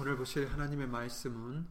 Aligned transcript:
오늘 0.00 0.16
보실 0.16 0.50
하나님의 0.50 0.86
말씀은 0.86 1.66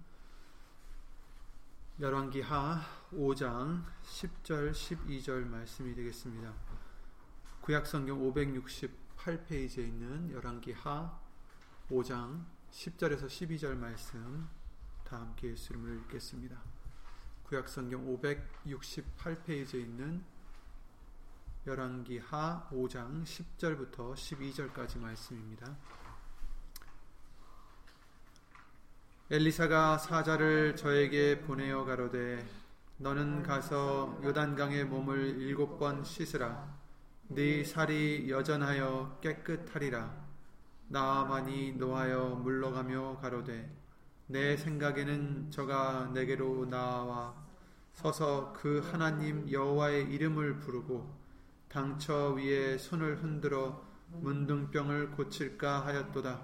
열왕기하 2.00 2.80
5장 3.12 3.84
10절 4.04 4.72
12절 4.72 5.48
말씀이 5.48 5.96
되겠습니다. 5.96 6.54
구약성경 7.62 8.20
568페이지에 8.20 9.80
있는 9.80 10.32
열왕기하 10.32 11.20
5장 11.90 12.46
10절에서 12.70 13.26
12절 13.26 13.76
말씀 13.76 14.48
다 15.04 15.22
함께 15.22 15.50
예수 15.50 15.74
이름으로 15.74 15.96
읽겠습니다. 15.96 16.62
구약성경 17.46 18.16
568페이지에 18.16 19.82
있는 19.82 20.24
열왕기하 21.66 22.70
5장 22.72 23.24
10절부터 23.24 24.14
12절까지 24.14 25.00
말씀입니다. 25.00 25.76
엘리사가 29.32 30.00
사자를 30.00 30.76
저에게 30.76 31.42
보내어 31.42 31.86
가로되 31.86 32.44
너는 32.98 33.44
가서 33.44 34.20
요단강에 34.24 34.86
몸을 34.86 35.40
일곱 35.40 35.78
번 35.78 36.04
씻으라. 36.04 36.76
네 37.28 37.64
살이 37.64 38.28
여전하여 38.28 39.20
깨끗하리라. 39.22 40.12
나만이 40.88 41.74
노하여 41.74 42.40
물러가며 42.42 43.20
가로되 43.22 43.72
내 44.26 44.58
생각에는 44.58 45.52
저가 45.52 46.10
내게로 46.12 46.66
나와 46.66 47.36
서서 47.94 48.52
그 48.54 48.82
하나님 48.92 49.48
여호와의 49.52 50.12
이름을 50.12 50.58
부르고 50.58 51.08
당처 51.68 52.30
위에 52.32 52.80
손을 52.80 53.22
흔들어 53.22 53.86
문둥병을 54.08 55.12
고칠까 55.12 55.86
하였도다. 55.86 56.42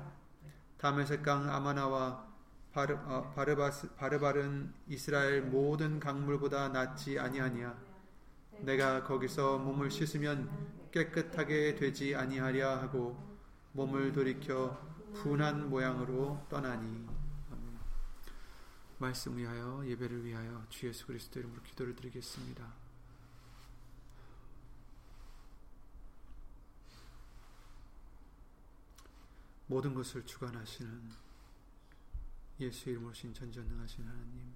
다메섹강 0.78 1.50
아마나와 1.50 2.35
바르, 2.76 2.94
어, 3.06 3.32
바르바스, 3.34 3.96
바르바른 3.96 4.74
이스라엘 4.90 5.44
모든 5.44 5.98
강물보다 5.98 6.68
낫지 6.68 7.18
아니하니야. 7.18 7.74
내가 8.60 9.02
거기서 9.06 9.60
몸을 9.60 9.90
씻으면 9.90 10.90
깨끗하게 10.92 11.76
되지 11.76 12.18
아니하랴 12.18 12.82
하고 12.82 13.18
몸을 13.72 14.12
돌이켜 14.12 14.78
분한 15.14 15.70
모양으로 15.70 16.46
떠나니. 16.50 17.08
말씀 18.98 19.38
위하여 19.38 19.82
예배를 19.88 20.26
위하여 20.26 20.66
주 20.68 20.88
예수 20.88 21.08
그리스도 21.08 21.40
이름으로 21.40 21.62
기도를 21.64 21.96
드리겠습니다. 21.96 22.74
모든 29.68 29.94
것을 29.94 30.26
주관하시는 30.26 31.25
예수 32.60 32.90
이름으로 32.90 33.14
신 33.14 33.34
전전능하신 33.34 34.08
하나님. 34.08 34.54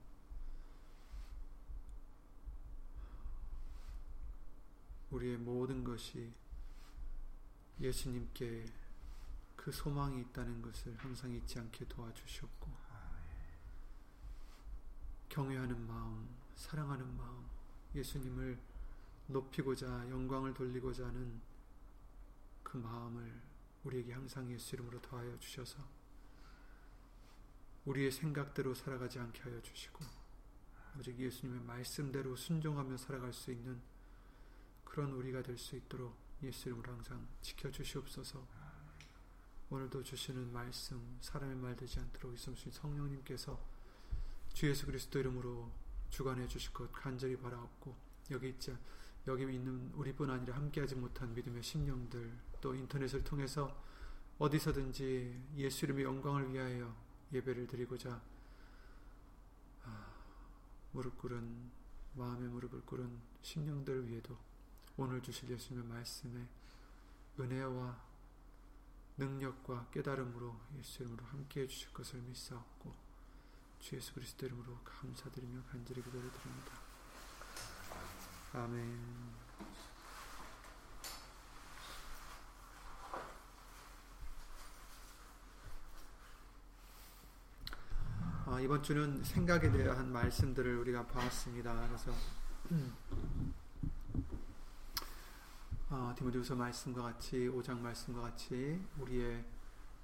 우리의 5.11 5.37
모든 5.37 5.83
것이 5.83 6.31
예수님께 7.79 8.65
그 9.55 9.71
소망이 9.71 10.21
있다는 10.21 10.61
것을 10.61 10.95
항상 10.97 11.31
잊지 11.31 11.59
않게 11.59 11.87
도와주셨고 11.87 12.79
경외하는 15.29 15.87
마음, 15.87 16.27
사랑하는 16.55 17.05
마음, 17.15 17.45
예수님을 17.93 18.59
높이고자 19.27 20.09
영광을 20.09 20.53
돌리고자 20.53 21.05
하는 21.05 21.39
그 22.63 22.77
마음을 22.77 23.41
우리에게 23.83 24.13
항상 24.13 24.51
예수 24.51 24.75
이름으로 24.75 25.01
더하여 25.01 25.37
주셔서 25.39 25.98
우리의 27.85 28.11
생각대로 28.11 28.73
살아가지 28.73 29.19
않게 29.19 29.41
하여 29.41 29.61
주시고 29.61 30.03
오직 30.97 31.17
예수님의 31.17 31.61
말씀대로 31.61 32.35
순종하며 32.35 32.97
살아갈 32.97 33.31
수 33.33 33.51
있는 33.51 33.79
그런 34.83 35.11
우리가 35.11 35.41
될 35.41 35.57
수 35.57 35.75
있도록 35.75 36.15
예수 36.43 36.69
이름으로 36.69 36.91
항상 36.91 37.27
지켜주시옵소서. 37.41 38.45
오늘도 39.69 40.01
주시는 40.03 40.51
말씀 40.51 41.17
사람의 41.21 41.55
말 41.57 41.75
되지 41.75 41.99
않도록 41.99 42.33
있음신 42.33 42.71
성령님께서 42.71 43.59
주 44.53 44.67
예수 44.67 44.85
그리스도 44.87 45.19
이름으로 45.19 45.71
주관해 46.09 46.47
주실 46.47 46.73
것 46.73 46.91
간절히 46.91 47.37
바라옵고 47.37 47.95
여기 48.31 48.49
있지 48.49 48.75
여기 49.27 49.43
있는 49.43 49.91
우리뿐 49.93 50.29
아니라 50.29 50.55
함께하지 50.55 50.95
못한 50.95 51.33
믿음의 51.35 51.61
심령들 51.61 52.31
또 52.61 52.73
인터넷을 52.73 53.23
통해서 53.23 53.79
어디서든지 54.39 55.39
예수 55.57 55.85
이름의 55.85 56.03
영광을 56.03 56.51
위하여 56.51 56.95
예배를 57.31 57.67
드리고자 57.67 58.21
아, 59.85 60.13
무릎 60.91 61.17
꿇은 61.17 61.71
마음의 62.15 62.49
무릎을 62.49 62.81
꿇은 62.85 63.19
심령들 63.41 64.07
위에도 64.07 64.37
오늘 64.97 65.21
주실 65.21 65.49
예수님의 65.49 65.87
말씀에 65.87 66.47
은혜와 67.39 67.97
능력과 69.17 69.87
깨달음으로 69.91 70.59
예수 70.77 71.03
이름으로 71.03 71.25
함께해 71.25 71.67
주실 71.67 71.93
것을 71.93 72.19
믿사옵고 72.21 72.93
주 73.79 73.95
예수 73.95 74.13
그리스도 74.13 74.45
이름으로 74.45 74.77
감사드리며 74.83 75.63
간절히 75.71 76.01
기도를 76.01 76.29
드립니다. 76.31 76.71
아멘. 78.53 79.48
어, 88.59 88.61
이번 88.61 88.83
주는 88.83 89.23
생각에 89.23 89.71
대한 89.71 90.11
말씀들을 90.11 90.79
우리가 90.79 91.07
보았습니다. 91.07 91.87
그래서 91.87 92.11
어, 95.89 96.13
디모데후서 96.17 96.55
말씀과 96.55 97.03
같이 97.03 97.47
5장 97.47 97.79
말씀과 97.79 98.21
같이 98.21 98.85
우리의 98.97 99.45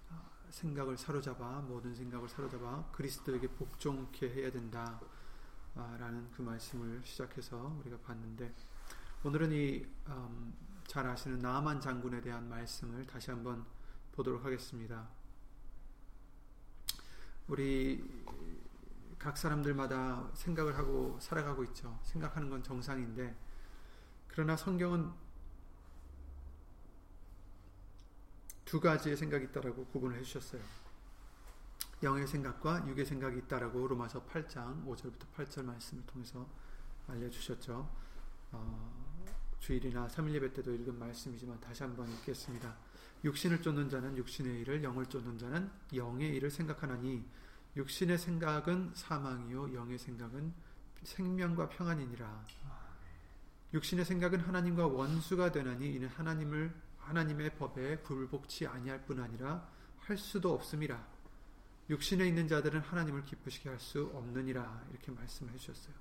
어, 0.10 0.32
생각을 0.52 0.98
사로잡아 0.98 1.60
모든 1.68 1.94
생각을 1.94 2.30
사로잡아 2.30 2.86
그리스도에게 2.94 3.50
복종케 3.50 4.30
해야 4.30 4.50
된다. 4.50 5.02
라는 5.76 6.32
그 6.32 6.42
말씀을 6.42 7.02
시작해서 7.04 7.76
우리가 7.82 7.98
봤는데 7.98 8.56
오늘은 9.26 9.52
이잘 9.52 11.04
음, 11.06 11.12
아시는 11.12 11.40
나만 11.40 11.82
장군에 11.82 12.22
대한 12.22 12.48
말씀을 12.48 13.06
다시 13.06 13.32
한번 13.32 13.66
보도록 14.14 14.46
하겠습니다. 14.46 15.10
우리 17.48 18.26
각 19.26 19.40
사람들마다 19.40 20.30
생각을 20.36 20.78
하고 20.78 21.18
살아가고 21.20 21.64
있죠. 21.64 22.00
생각하는 22.04 22.48
건 22.48 22.62
정상인데, 22.62 23.36
그러나 24.28 24.56
성경은 24.56 25.12
두 28.66 28.80
가지의 28.80 29.18
생각이 29.18 29.46
있다라고 29.46 29.88
구분을 29.88 30.20
해주셨어요. 30.20 30.62
영의 32.04 32.28
생각과 32.28 32.88
육의 32.88 33.04
생각이 33.04 33.40
있다라고 33.40 33.88
로마서 33.88 34.28
8장 34.28 34.86
5절부터 34.86 35.34
8절 35.36 35.64
말씀을 35.64 36.06
통해서 36.06 36.48
알려주셨죠. 37.08 37.90
어, 38.52 39.18
주일이나 39.58 40.06
3일 40.06 40.36
예배 40.36 40.54
때도 40.54 40.72
읽은 40.72 41.00
말씀이지만 41.00 41.60
다시 41.60 41.82
한번 41.82 42.08
읽겠습니다. 42.12 42.78
육신을 43.24 43.64
쫓는 43.64 43.90
자는 43.90 44.16
육신의 44.18 44.62
일을, 44.62 44.84
영을 44.84 45.08
쫓는 45.08 45.40
자는 45.40 45.72
영의 45.96 46.30
일을 46.36 46.52
생각하나니 46.52 47.26
육신의 47.76 48.18
생각은 48.18 48.92
사망이요 48.94 49.74
영의 49.74 49.98
생각은 49.98 50.54
생명과 51.04 51.70
평안이니라. 51.70 52.46
육신의 53.74 54.06
생각은 54.06 54.40
하나님과 54.40 54.88
원수가 54.88 55.52
되나니 55.52 55.94
이는 55.94 56.08
하나님을 56.08 56.74
하나님의 57.00 57.56
법에 57.58 58.02
불복치 58.02 58.66
아니할 58.66 59.06
뿐 59.06 59.20
아니라 59.20 59.68
할 60.00 60.18
수도 60.18 60.54
없음이라. 60.54 61.16
육신에 61.90 62.26
있는 62.26 62.48
자들은 62.48 62.80
하나님을 62.80 63.26
기쁘시게 63.26 63.70
할 63.70 63.80
수 63.80 64.10
없느니라 64.14 64.86
이렇게 64.92 65.12
말씀해 65.12 65.56
주셨어요. 65.58 65.94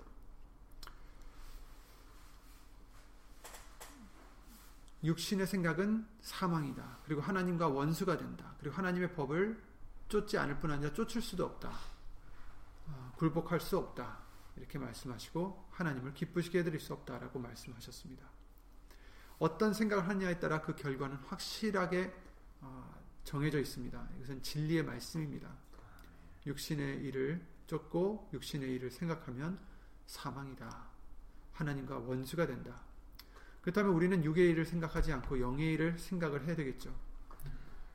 육신의 5.03 5.47
생각은 5.47 6.06
사망이다. 6.23 7.00
그리고 7.05 7.21
하나님과 7.21 7.69
원수가 7.69 8.17
된다. 8.17 8.55
그리고 8.59 8.75
하나님의 8.76 9.12
법을 9.15 9.61
쫓지 10.09 10.39
않을 10.39 10.61
뿐 10.61 10.71
아니라 10.71 10.93
쫓을 10.93 11.23
수도 11.23 11.45
없다. 11.45 11.71
어, 12.87 13.12
굴복할 13.17 13.61
수 13.61 13.79
없다. 13.79 14.25
이렇게 14.56 14.79
말씀하시고 14.79 15.69
하나님을 15.71 16.15
기쁘시게 16.15 16.61
해드릴 16.61 16.81
수 16.81 16.93
없다라고 16.93 17.39
말씀하셨습니다. 17.39 18.29
어떤 19.39 19.75
생각을 19.75 20.09
하느냐에 20.09 20.39
따라 20.39 20.61
그 20.61 20.75
결과는 20.77 21.17
확실하게 21.17 22.15
어, 22.61 22.95
정해져 23.25 23.59
있습니다. 23.59 24.09
이것은 24.17 24.43
진리의 24.43 24.85
말씀입니다. 24.85 25.51
육신의 26.47 27.03
일을 27.05 27.45
쫓고 27.67 28.31
육신의 28.33 28.71
일을 28.75 28.91
생각하면 28.91 29.59
사망이다. 30.07 30.89
하나님과 31.53 31.99
원수가 31.99 32.47
된다. 32.47 32.81
그렇다면 33.62 33.93
우리는 33.93 34.23
육의 34.23 34.50
일을 34.50 34.67
생각하지 34.67 35.12
않고 35.12 35.41
영의 35.41 35.73
일을 35.73 35.99
생각을 35.99 36.47
해야 36.47 36.55
되겠죠. 36.55 36.95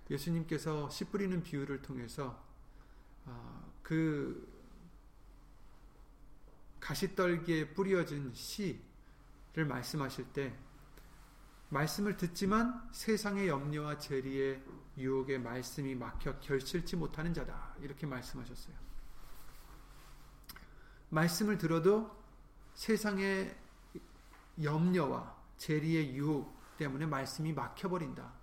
예수님께서 0.10 0.90
씨 0.90 1.06
뿌리는 1.06 1.42
비유를 1.44 1.82
통해서 1.82 2.44
어, 3.26 3.74
그 3.84 4.48
가시떨기에 6.80 7.74
뿌려진 7.74 8.34
씨를 8.34 9.66
말씀하실 9.68 10.34
때 10.34 10.58
말씀을 11.70 12.18
듣지만 12.18 12.90
세상의 12.92 13.48
염려와 13.48 14.00
재리의 14.00 14.64
유혹에 14.98 15.38
말씀이 15.38 15.94
막혀 15.96 16.40
결실치 16.40 16.96
못하는 16.96 17.34
자다. 17.34 17.76
이렇게 17.82 18.08
말씀하셨어요. 18.08 18.76
말씀을 21.10 21.58
들어도 21.58 22.12
세상의 22.74 23.56
염려와 24.62 25.38
재리의 25.58 26.16
유혹 26.16 26.58
때문에 26.78 27.06
말씀이 27.06 27.54
막혀버린다. 27.54 28.39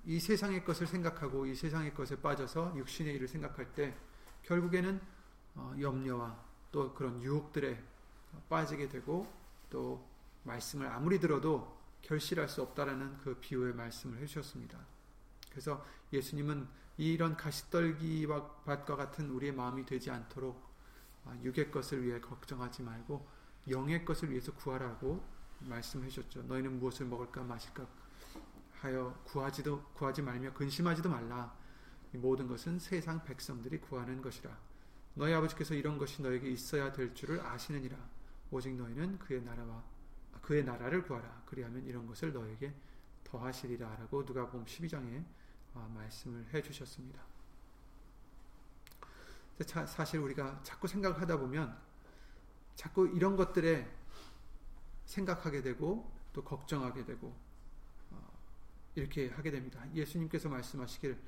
아, 0.00 0.04
이 0.04 0.18
세상의 0.18 0.64
것을 0.64 0.86
생각하고 0.86 1.46
이 1.46 1.54
세상의 1.54 1.94
것에 1.94 2.20
빠져서 2.20 2.74
육신의 2.76 3.14
일을 3.14 3.28
생각할 3.28 3.74
때 3.74 3.96
결국에는 4.42 5.00
어, 5.54 5.74
염려와 5.78 6.38
또 6.72 6.94
그런 6.94 7.22
유혹들에 7.22 7.82
빠지게 8.48 8.88
되고 8.88 9.30
또 9.68 10.06
말씀을 10.44 10.86
아무리 10.86 11.18
들어도 11.18 11.78
결실할 12.02 12.48
수 12.48 12.62
없다라는 12.62 13.18
그 13.18 13.34
비유의 13.40 13.74
말씀을 13.74 14.18
해주셨습니다. 14.18 14.78
그래서 15.50 15.84
예수님은 16.12 16.66
이런 16.96 17.36
가시떨기와 17.36 18.62
밭과 18.64 18.96
같은 18.96 19.30
우리의 19.30 19.52
마음이 19.52 19.84
되지 19.84 20.10
않도록 20.10 20.70
아, 21.24 21.36
육의 21.42 21.70
것을 21.70 22.04
위해 22.04 22.20
걱정하지 22.20 22.82
말고 22.82 23.26
영의 23.68 24.04
것을 24.04 24.30
위해서 24.30 24.52
구하라고 24.52 25.22
말씀해 25.60 26.08
주셨죠. 26.08 26.42
너희는 26.44 26.78
무엇을 26.78 27.06
먹을까 27.06 27.42
마실까 27.42 27.86
하여 28.80 29.14
구하지도 29.24 29.82
구하지 29.92 30.22
말며 30.22 30.52
근심하지도 30.54 31.10
말라. 31.10 31.54
이 32.14 32.16
모든 32.16 32.48
것은 32.48 32.78
세상 32.78 33.22
백성들이 33.22 33.78
구하는 33.80 34.22
것이라. 34.22 34.56
너희 35.14 35.34
아버지께서 35.34 35.74
이런 35.74 35.98
것이 35.98 36.22
너에게 36.22 36.50
있어야 36.50 36.90
될 36.90 37.14
줄을 37.14 37.40
아시느니라. 37.40 37.96
오직 38.50 38.74
너희는 38.74 39.18
그의 39.18 39.42
나라와 39.42 39.84
그의 40.40 40.64
나라를 40.64 41.02
구하라. 41.02 41.42
그리하면 41.46 41.84
이런 41.84 42.06
것을 42.06 42.32
너에게 42.32 42.74
더하시리라라고 43.24 44.22
누가복음 44.22 44.64
12장에 44.64 45.24
아, 45.74 45.88
말씀을 45.94 46.46
해 46.52 46.62
주셨습니다. 46.62 47.22
사실 49.86 50.20
우리가 50.20 50.60
자꾸 50.62 50.88
생각하다 50.88 51.38
보면 51.38 51.78
자꾸 52.74 53.06
이런 53.08 53.36
것들에 53.36 53.86
생각하게 55.04 55.60
되고 55.60 56.10
또 56.32 56.42
걱정하게 56.42 57.04
되고 57.04 57.28
어, 57.28 57.49
이렇게 58.94 59.28
하게 59.28 59.50
됩니다. 59.50 59.84
예수님께서 59.94 60.48
말씀하시길 60.48 61.18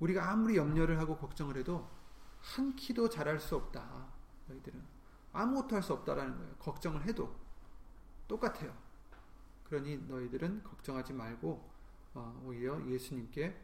우리가 0.00 0.30
아무리 0.30 0.56
염려를 0.56 0.98
하고 0.98 1.16
걱정을 1.16 1.56
해도 1.56 1.88
한 2.40 2.74
키도 2.76 3.08
자랄 3.08 3.40
수 3.40 3.56
없다. 3.56 4.12
너희들은 4.48 4.82
아무것도 5.32 5.74
할 5.76 5.82
수 5.82 5.92
없다라는 5.94 6.36
거예요. 6.36 6.54
걱정을 6.56 7.04
해도 7.04 7.34
똑같아요. 8.28 8.76
그러니 9.64 9.96
너희들은 10.08 10.62
걱정하지 10.62 11.12
말고 11.12 11.70
어, 12.14 12.42
오히려 12.44 12.84
예수님께 12.86 13.60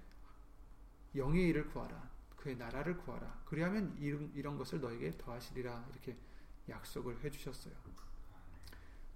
영의 1.16 1.48
일을 1.48 1.68
구하라. 1.68 2.10
그의 2.36 2.56
나라를 2.56 2.96
구하라. 2.96 3.42
그리하면 3.44 3.96
이런, 3.98 4.32
이런 4.34 4.56
것을 4.56 4.80
너에게 4.80 5.16
더하시리라. 5.18 5.86
이렇게 5.92 6.16
약속을 6.68 7.22
해주셨어요. 7.22 7.74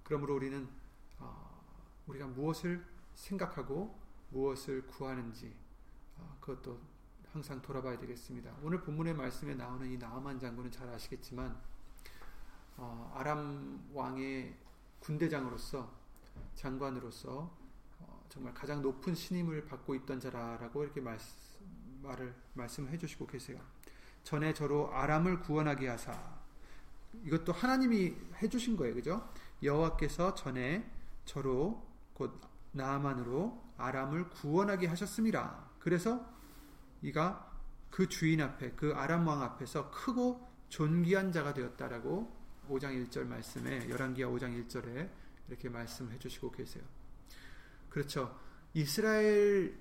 그러므로 0.03 0.35
우리는 0.35 0.69
어, 1.17 1.63
우리가 2.07 2.27
무엇을 2.27 2.85
생각하고 3.15 3.97
무엇을 4.29 4.85
구하는지 4.87 5.55
어, 6.17 6.37
그것도 6.39 6.79
항상 7.31 7.61
돌아봐야 7.61 7.97
되겠습니다. 7.97 8.55
오늘 8.61 8.81
본문의 8.81 9.13
말씀에 9.13 9.55
나오는 9.55 9.89
이 9.91 9.97
나아만 9.97 10.39
장군은 10.39 10.71
잘 10.71 10.87
아시겠지만 10.89 11.57
어, 12.77 13.11
아람 13.15 13.89
왕의 13.93 14.55
군대장으로서 14.99 15.91
장관으로서 16.55 17.51
어, 17.99 18.25
정말 18.29 18.53
가장 18.53 18.81
높은 18.81 19.15
신임을 19.15 19.65
받고 19.65 19.95
있던 19.95 20.19
자라라고 20.19 20.83
이렇게 20.83 21.01
말씀, 21.01 21.35
말을 22.01 22.33
말씀해 22.53 22.97
주시고 22.97 23.27
계세요. 23.27 23.59
전에 24.23 24.53
저로 24.53 24.93
아람을 24.93 25.41
구원하게 25.41 25.87
하사 25.87 26.35
이것도 27.23 27.53
하나님이 27.53 28.15
해 28.41 28.49
주신 28.49 28.75
거예요. 28.75 28.95
그죠? 28.95 29.29
여호와께서 29.61 30.35
전에 30.35 30.89
저로 31.25 31.85
곧 32.13 32.39
나아만으로 32.75 33.63
아람을 33.77 34.29
구원하게 34.29 34.87
하셨습니다. 34.87 35.65
그래서 35.79 36.25
이가 37.01 37.51
그 37.89 38.07
주인 38.09 38.41
앞에 38.41 38.71
그 38.71 38.93
아람 38.93 39.27
왕 39.27 39.41
앞에서 39.41 39.89
크고 39.91 40.47
존귀한 40.69 41.31
자가 41.31 41.53
되었다라고 41.53 42.35
5장 42.69 43.09
1절 43.09 43.25
말씀에 43.27 43.89
열왕기하 43.89 44.29
5장 44.29 44.67
1절에 44.67 45.09
이렇게 45.47 45.69
말씀해 45.69 46.17
주시고 46.19 46.51
계세요. 46.51 46.83
그렇죠. 47.89 48.37
이스라엘 48.73 49.77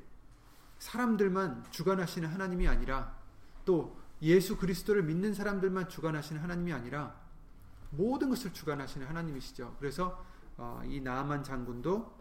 사람들만 0.78 1.64
주관하시는 1.70 2.28
하나님이 2.28 2.68
아니라 2.68 3.18
또 3.64 3.98
예수 4.22 4.56
그리스도를 4.56 5.02
믿는 5.02 5.34
사람들만 5.34 5.88
주관하시는 5.88 6.40
하나님이 6.40 6.72
아니라 6.72 7.18
모든 7.90 8.28
것을 8.28 8.52
주관하시는 8.52 9.06
하나님이시죠. 9.06 9.76
그래서 9.78 10.24
어, 10.56 10.82
이 10.86 11.00
나아만 11.00 11.42
장군도 11.42 12.13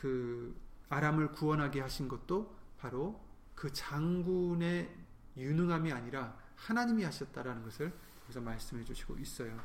그 0.00 0.56
아람을 0.88 1.32
구원하게 1.32 1.80
하신 1.80 2.08
것도 2.08 2.56
바로 2.78 3.20
그 3.54 3.72
장군의 3.72 4.96
유능함이 5.36 5.92
아니라 5.92 6.36
하나님이 6.56 7.04
하셨다라는 7.04 7.64
것을 7.64 7.92
그래서 8.22 8.40
말씀해 8.40 8.84
주시고 8.84 9.18
있어요. 9.18 9.58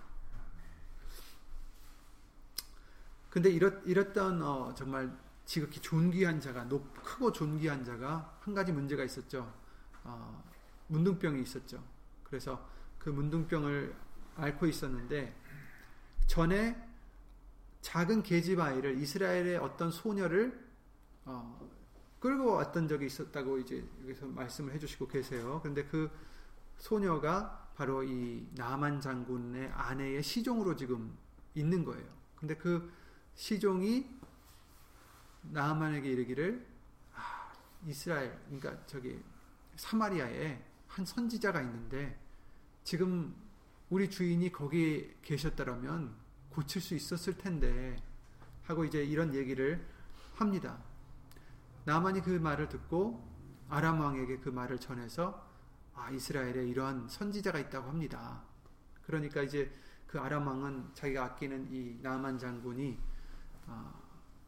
근데 3.30 3.50
이렇, 3.50 3.72
이랬던 3.86 4.42
어, 4.42 4.74
정말 4.76 5.16
지극히 5.46 5.80
존귀한 5.82 6.40
자가 6.40 6.64
높, 6.66 6.94
크고 7.04 7.32
존귀한 7.32 7.84
자가 7.84 8.38
한 8.42 8.54
가지 8.54 8.72
문제가 8.72 9.04
있었죠. 9.04 9.54
어, 10.04 10.44
문둥병이 10.88 11.42
있었죠. 11.42 11.84
그래서 12.24 12.70
그 13.00 13.10
문둥병을 13.10 13.96
앓고 14.36 14.66
있었는데 14.66 15.36
전에 16.28 16.93
작은 17.84 18.24
계집 18.24 18.60
아이를 18.62 18.98
이스라엘의 18.98 19.58
어떤 19.58 19.92
소녀를 19.92 20.58
어, 21.26 21.70
끌고 22.20 22.54
왔던 22.54 22.88
적이 22.88 23.08
있었다고 23.08 23.60
이제 23.60 23.86
여기서 24.04 24.26
말씀을 24.28 24.74
해주시고 24.74 25.10
계세요. 25.10 25.60
그런데 25.62 25.84
그 25.84 26.10
소녀가 26.78 27.70
바로 27.76 28.02
이 28.04 28.48
나만 28.56 29.02
장군의 29.02 29.70
아내의 29.74 30.24
시종으로 30.24 30.78
지금 30.78 31.16
있는 31.54 31.84
거예요. 31.84 32.08
근데 32.38 32.56
그 32.56 32.90
시종이 33.36 34.10
나만에게 35.42 36.10
이르기를 36.10 36.66
아, 37.14 37.54
이스라엘 37.86 38.40
그러니까 38.46 38.78
저기 38.88 39.22
사마리아에 39.76 40.64
한 40.88 41.06
선지자가 41.06 41.62
있는데 41.62 42.18
지금 42.86 43.36
우리 43.90 44.10
주인이 44.10 44.50
거기 44.54 45.14
계셨다면 45.22 46.23
고칠 46.54 46.82
수 46.82 46.96
있었을 46.96 47.38
텐데 47.38 47.96
하고 48.64 48.86
이제 48.86 49.04
이런 49.04 49.34
얘기를 49.34 49.86
합니다. 50.36 50.82
나만이 51.86 52.22
그 52.22 52.30
말을 52.30 52.70
듣고 52.70 53.28
아람 53.70 54.00
왕에게 54.00 54.38
그 54.38 54.50
말을 54.50 54.80
전해서 54.80 55.52
아, 55.96 56.10
이스라엘에 56.10 56.68
이러한 56.68 57.08
선지자가 57.10 57.60
있다고 57.60 57.90
합니다. 57.90 58.44
그러니까 59.06 59.42
이제 59.42 59.72
그 60.08 60.20
아람 60.20 60.48
왕은 60.48 60.92
자기가 60.94 61.24
아끼는 61.26 61.68
이 61.72 61.98
나만 62.02 62.38
장군이 62.38 63.00
아, 63.68 63.94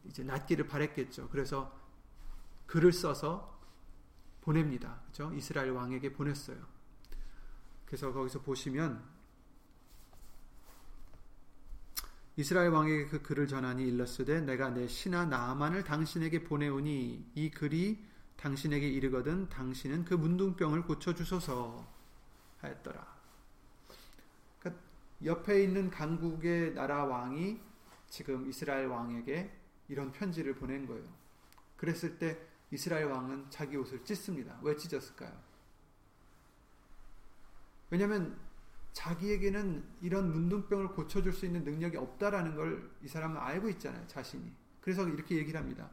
이제 0.06 0.24
낫기를 0.24 0.68
바랬겠죠. 0.68 1.30
그래서 1.30 1.76
글을 2.68 2.94
써서 2.94 3.60
보냅니다. 4.42 5.02
그죠? 5.08 5.32
이스라엘 5.34 5.72
왕에게 5.72 6.14
보냈어요. 6.14 6.58
그래서 7.86 8.12
거기서 8.14 8.42
보시면 8.42 9.14
이스라엘 12.38 12.70
왕에게 12.70 13.06
그 13.06 13.22
글을 13.22 13.48
전하니 13.48 13.88
일렀으되 13.88 14.42
내가 14.42 14.70
내 14.70 14.88
신하 14.88 15.25
나만을 15.25 15.84
당신에게 15.84 16.44
보내오니 16.44 17.32
이 17.34 17.51
글이 17.51 18.06
당신에게 18.36 18.88
이르거든 18.89 19.48
당신은 19.48 20.04
그 20.04 20.13
문둥병을 20.13 20.84
고쳐 20.84 21.15
주소서 21.15 21.88
하였더라. 22.60 23.15
그러니까 24.60 24.84
옆에 25.24 25.63
있는 25.63 25.89
강국의 25.89 26.74
나라 26.74 27.06
왕이 27.06 27.62
지금 28.10 28.48
이스라엘 28.50 28.88
왕에게 28.88 29.51
이런 29.88 30.12
편지를 30.12 30.56
보낸 30.56 30.86
거예요. 30.86 31.06
그랬을 31.77 32.18
때 32.18 32.38
이스라엘 32.72 33.06
왕은 33.06 33.46
자기 33.50 33.77
옷을 33.77 34.04
찢습니다. 34.04 34.60
왜 34.62 34.75
찢었을까요? 34.75 35.32
왜냐하면 37.89 38.38
자기에게는 38.96 39.84
이런 40.02 40.32
문둥병을 40.32 40.90
고쳐줄 40.90 41.34
수 41.34 41.46
있는 41.46 41.64
능력이 41.64 41.98
없다라는 41.98 42.56
걸 42.56 42.96
이 43.04 43.08
사람은 43.08 43.38
알고 43.38 43.70
있잖아요. 43.70 44.08
자신이. 44.08 44.52
그래서 44.82 45.08
이렇게 45.08 45.36
얘기를 45.36 45.60
합니다. 45.60 45.90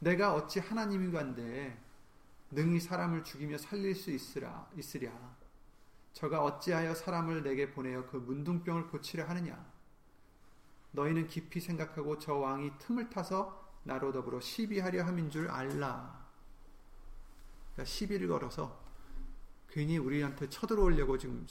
내가 0.00 0.34
어찌 0.34 0.58
하나님이 0.58 1.12
간데 1.12 1.78
능히 2.50 2.80
사람을 2.80 3.22
죽이며 3.22 3.58
살릴 3.58 3.94
수 3.94 4.10
있으라 4.10 4.68
있으랴 4.76 5.12
저가 6.14 6.42
어찌하여 6.42 6.94
사람을 6.94 7.42
내게 7.42 7.70
보내어 7.70 8.06
그 8.06 8.16
문둥병을 8.16 8.88
고치려 8.88 9.24
하느냐 9.28 9.70
너희는 10.92 11.26
깊이 11.28 11.60
생각하고 11.60 12.18
저 12.18 12.34
왕이 12.34 12.78
틈을 12.78 13.10
타서 13.10 13.68
나로 13.84 14.12
더불어 14.12 14.40
시비하려 14.40 15.04
함인 15.04 15.30
줄 15.30 15.48
알라 15.48 16.26
그러니까 17.74 17.84
시비를 17.84 18.28
걸어서 18.28 18.80
괜히 19.68 19.98
우리한테 19.98 20.48
쳐들어오려고 20.48 21.18
지금 21.18 21.46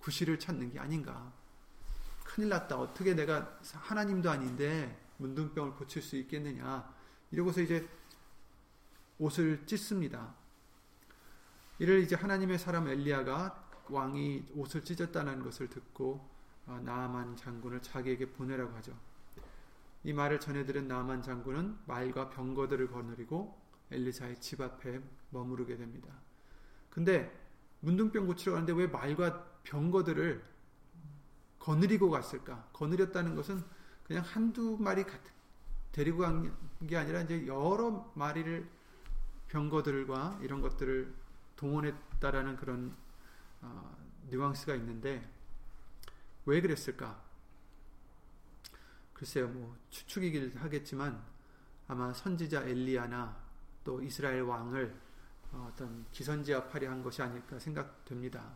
구실을 0.00 0.38
찾는 0.38 0.72
게 0.72 0.78
아닌가 0.78 1.32
큰일 2.24 2.50
났다 2.50 2.78
어떻게 2.78 3.14
내가 3.14 3.58
하나님도 3.72 4.30
아닌데 4.30 4.96
문둥병을 5.16 5.72
고칠 5.72 6.02
수 6.02 6.16
있겠느냐 6.16 6.94
이러고서 7.30 7.60
이제 7.60 7.88
옷을 9.18 9.66
찢습니다. 9.66 10.34
이를 11.78 12.00
이제 12.00 12.16
하나님의 12.16 12.58
사람 12.58 12.88
엘리야가 12.88 13.68
왕이 13.90 14.52
옷을 14.54 14.84
찢었다는 14.84 15.42
것을 15.42 15.68
듣고 15.68 16.28
어, 16.66 16.80
나아만 16.84 17.36
장군을 17.36 17.82
자기에게 17.82 18.32
보내라고 18.32 18.76
하죠. 18.76 18.96
이 20.04 20.12
말을 20.12 20.38
전해 20.38 20.64
들은 20.64 20.86
나아만 20.86 21.22
장군은 21.22 21.78
말과 21.86 22.30
병거들을 22.30 22.90
거느리고 22.90 23.58
엘리사의 23.90 24.40
집 24.40 24.60
앞에 24.60 25.00
머무르게 25.30 25.76
됩니다. 25.76 26.12
근데 26.90 27.47
문둥병 27.80 28.26
고치러 28.26 28.52
가는데 28.52 28.72
왜 28.72 28.86
말과 28.86 29.44
병거들을 29.64 30.42
거느리고 31.58 32.10
갔을까? 32.10 32.68
거느렸다는 32.72 33.34
것은 33.34 33.62
그냥 34.04 34.24
한두 34.24 34.76
마리 34.80 35.04
데리고 35.92 36.18
간 36.18 36.68
게 36.86 36.96
아니라 36.96 37.22
이제 37.22 37.44
여러 37.46 38.12
마리를 38.14 38.68
병거들과 39.48 40.38
이런 40.42 40.60
것들을 40.60 41.12
동원했다라는 41.56 42.56
그런 42.56 42.94
어, 43.60 43.96
뉘앙스가 44.28 44.74
있는데 44.76 45.28
왜 46.46 46.60
그랬을까? 46.60 47.20
글쎄요, 49.12 49.48
뭐 49.48 49.76
추측이긴 49.90 50.56
하겠지만 50.56 51.20
아마 51.88 52.12
선지자 52.12 52.62
엘리야나 52.62 53.36
또 53.82 54.00
이스라엘 54.00 54.42
왕을 54.42 54.94
어, 55.52 55.70
어떤 55.72 56.04
기선제압하려 56.12 56.90
한 56.90 57.02
것이 57.02 57.22
아닐까 57.22 57.58
생각됩니다. 57.58 58.52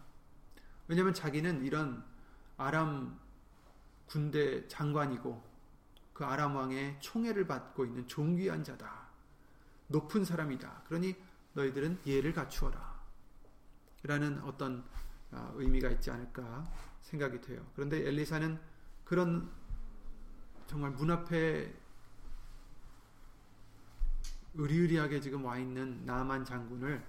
왜냐하면 0.89 1.15
자기는 1.15 1.65
이런 1.65 2.05
아람 2.57 3.19
군대 4.07 4.67
장관이고 4.69 5.43
그 6.13 6.25
아람 6.25 6.57
왕의 6.57 6.99
총애를 7.01 7.47
받고 7.47 7.87
있는 7.87 8.07
존귀한 8.07 8.63
자다. 8.63 9.09
높은 9.89 10.25
사람이다. 10.25 10.83
그러니 10.87 11.15
너희들은 11.55 12.01
예를 12.07 12.33
갖추어라. 12.33 13.01
라는 14.05 14.43
어떤 14.43 14.85
어, 15.31 15.53
의미가 15.57 15.89
있지 15.91 16.11
않을까 16.11 16.65
생각이 17.03 17.41
돼요. 17.41 17.65
그런데 17.75 18.07
엘리사는 18.07 18.59
그런 19.05 19.51
정말 20.67 20.91
문 20.91 21.11
앞에 21.11 21.73
의리의리하게 24.55 25.21
지금 25.21 25.45
와 25.45 25.59
있는 25.59 26.05
나만 26.05 26.45
장군을 26.45 27.05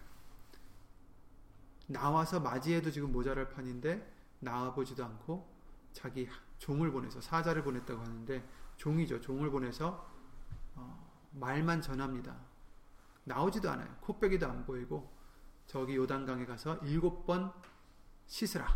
나와서 1.87 2.39
맞이해도 2.39 2.91
지금 2.91 3.11
모자랄 3.11 3.49
판인데 3.49 4.11
나와보지도 4.39 5.03
않고 5.03 5.51
자기 5.91 6.27
종을 6.57 6.91
보내서 6.91 7.21
사자를 7.21 7.63
보냈다고 7.63 8.01
하는데 8.01 8.47
종이죠. 8.77 9.21
종을 9.21 9.51
보내서 9.51 10.09
어, 10.75 11.29
말만 11.31 11.81
전합니다. 11.81 12.35
나오지도 13.25 13.69
않아요. 13.71 13.95
코빼기도 14.01 14.47
안 14.47 14.65
보이고 14.65 15.11
저기 15.65 15.95
요단강에 15.95 16.45
가서 16.45 16.77
일곱 16.77 17.25
번 17.25 17.53
씻으라 18.27 18.67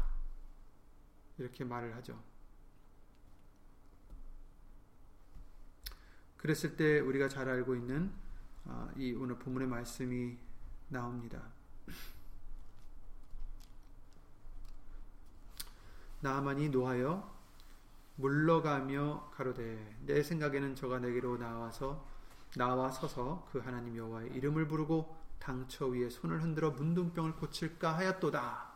이렇게 1.37 1.63
말을 1.63 1.95
하죠. 1.97 2.21
그랬을 6.37 6.77
때 6.77 6.99
우리가 6.99 7.27
잘 7.27 7.49
알고 7.49 7.75
있는 7.75 8.05
어, 8.05 8.26
이 8.95 9.13
오늘 9.13 9.37
본문의 9.37 9.67
말씀이 9.67 10.37
나옵니다. 10.89 11.41
나만이 16.21 16.69
노하여 16.69 17.35
물러가며 18.15 19.31
가로되 19.33 19.97
내 20.05 20.23
생각에는 20.23 20.75
저가 20.75 20.99
내게로 20.99 21.37
나와서 21.37 22.05
나와 22.55 22.89
서서 22.89 23.47
그 23.51 23.59
하나님 23.59 23.95
여호와의 23.95 24.31
이름을 24.33 24.67
부르고 24.67 25.15
당처 25.39 25.85
위에 25.85 26.09
손을 26.09 26.41
흔들어 26.41 26.71
문둥병을 26.71 27.35
고칠까 27.35 27.95
하였도다. 27.97 28.67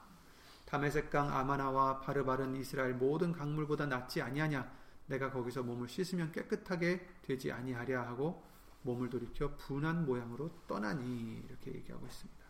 다메섹강 0.65 1.35
아마나와 1.35 1.99
바르바른 1.99 2.55
이스라엘 2.55 2.93
모든 2.93 3.31
강물보다 3.31 3.87
낫지 3.87 4.21
아니하냐? 4.21 4.71
내가 5.07 5.31
거기서 5.31 5.63
몸을 5.63 5.89
씻으면 5.89 6.31
깨끗하게 6.31 7.05
되지 7.23 7.51
아니하랴 7.51 8.07
하고 8.07 8.43
몸을 8.83 9.09
돌이켜 9.09 9.55
분한 9.57 10.05
모양으로 10.05 10.49
떠나니 10.67 11.43
이렇게 11.47 11.73
얘기하고 11.73 12.05
있습니다. 12.05 12.41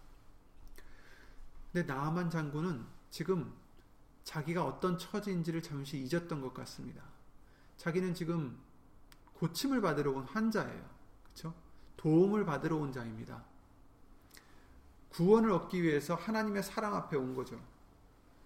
근데 1.72 1.94
나아만 1.94 2.30
장군은 2.30 2.86
지금 3.10 3.54
자기가 4.24 4.66
어떤 4.66 4.98
처지인지를 4.98 5.62
잠시 5.62 5.98
잊었던 5.98 6.42
것 6.42 6.54
같습니다. 6.54 7.04
자기는 7.78 8.14
지금 8.14 8.58
고침을 9.34 9.82
받으러 9.82 10.12
온 10.12 10.24
환자예요. 10.24 10.90
그렇죠? 11.24 11.54
도움을 11.98 12.46
받으러 12.46 12.78
온 12.78 12.92
자입니다. 12.92 13.44
구원을 15.10 15.52
얻기 15.52 15.82
위해서 15.82 16.16
하나님의 16.16 16.64
사랑 16.64 16.96
앞에 16.96 17.18
온 17.18 17.36
거죠. 17.36 17.60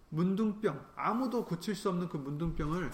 문둥병, 0.09 0.93
아무도 0.95 1.45
고칠 1.45 1.75
수 1.75 1.89
없는 1.89 2.09
그 2.09 2.17
문둥병을 2.17 2.91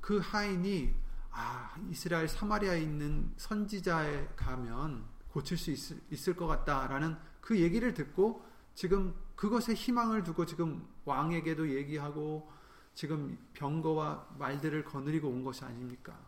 그 0.00 0.18
하인이 0.18 0.94
아, 1.32 1.74
이스라엘 1.90 2.28
사마리아에 2.28 2.82
있는 2.82 3.32
선지자에 3.36 4.28
가면 4.36 5.04
고칠 5.30 5.56
수 5.56 5.70
있을, 5.70 5.98
있을 6.10 6.36
것 6.36 6.46
같다라는 6.46 7.16
그 7.40 7.58
얘기를 7.58 7.94
듣고 7.94 8.44
지금 8.74 9.14
그것에 9.34 9.74
희망을 9.74 10.22
두고 10.22 10.46
지금 10.46 10.86
왕에게도 11.04 11.74
얘기하고 11.74 12.52
지금 12.94 13.38
병거와 13.54 14.36
말들을 14.38 14.84
거느리고 14.84 15.28
온 15.28 15.42
것이 15.42 15.64
아닙니까? 15.64 16.18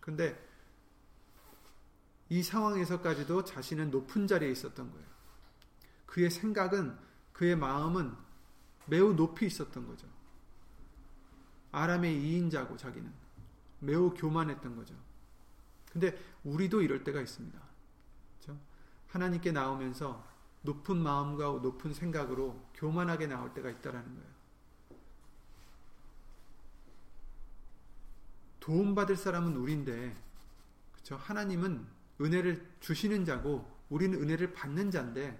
근데 0.00 0.40
이 2.28 2.42
상황에서까지도 2.42 3.44
자신은 3.44 3.90
높은 3.90 4.26
자리에 4.26 4.50
있었던 4.50 4.90
거예요. 4.90 5.06
그의 6.06 6.30
생각은, 6.30 6.96
그의 7.32 7.56
마음은 7.56 8.14
매우 8.86 9.14
높이 9.14 9.46
있었던 9.46 9.86
거죠. 9.86 10.06
아람의 11.72 12.14
2인자고 12.14 12.78
자기는. 12.78 13.21
매우 13.82 14.14
교만했던 14.14 14.76
거죠. 14.76 14.94
근데 15.90 16.16
우리도 16.44 16.82
이럴 16.82 17.04
때가 17.04 17.20
있습니다. 17.20 17.60
그렇죠? 18.40 18.58
하나님께 19.08 19.52
나오면서 19.52 20.24
높은 20.62 20.96
마음과 20.96 21.44
높은 21.60 21.92
생각으로 21.92 22.64
교만하게 22.74 23.26
나올 23.26 23.52
때가 23.52 23.68
있다라는 23.68 24.14
거예요. 24.14 24.32
도움받을 28.60 29.16
사람은 29.16 29.56
우리인데, 29.56 30.16
그렇죠? 30.92 31.16
하나님은 31.16 31.84
은혜를 32.20 32.76
주시는 32.78 33.24
자고, 33.24 33.68
우리는 33.90 34.16
은혜를 34.22 34.52
받는 34.52 34.92
자인데, 34.92 35.38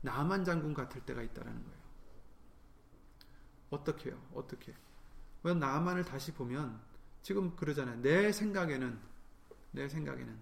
나만 0.00 0.44
장군 0.46 0.72
같을 0.72 1.02
때가 1.02 1.22
있다라는 1.22 1.62
거예요. 1.62 1.78
어떻게요? 3.70 4.18
어떻게? 4.32 4.74
왜 5.42 5.54
나만을 5.54 6.04
다시 6.04 6.32
보면 6.32 6.80
지금 7.22 7.54
그러잖아요. 7.56 8.00
내 8.02 8.32
생각에는 8.32 8.98
내 9.72 9.88
생각에는 9.88 10.36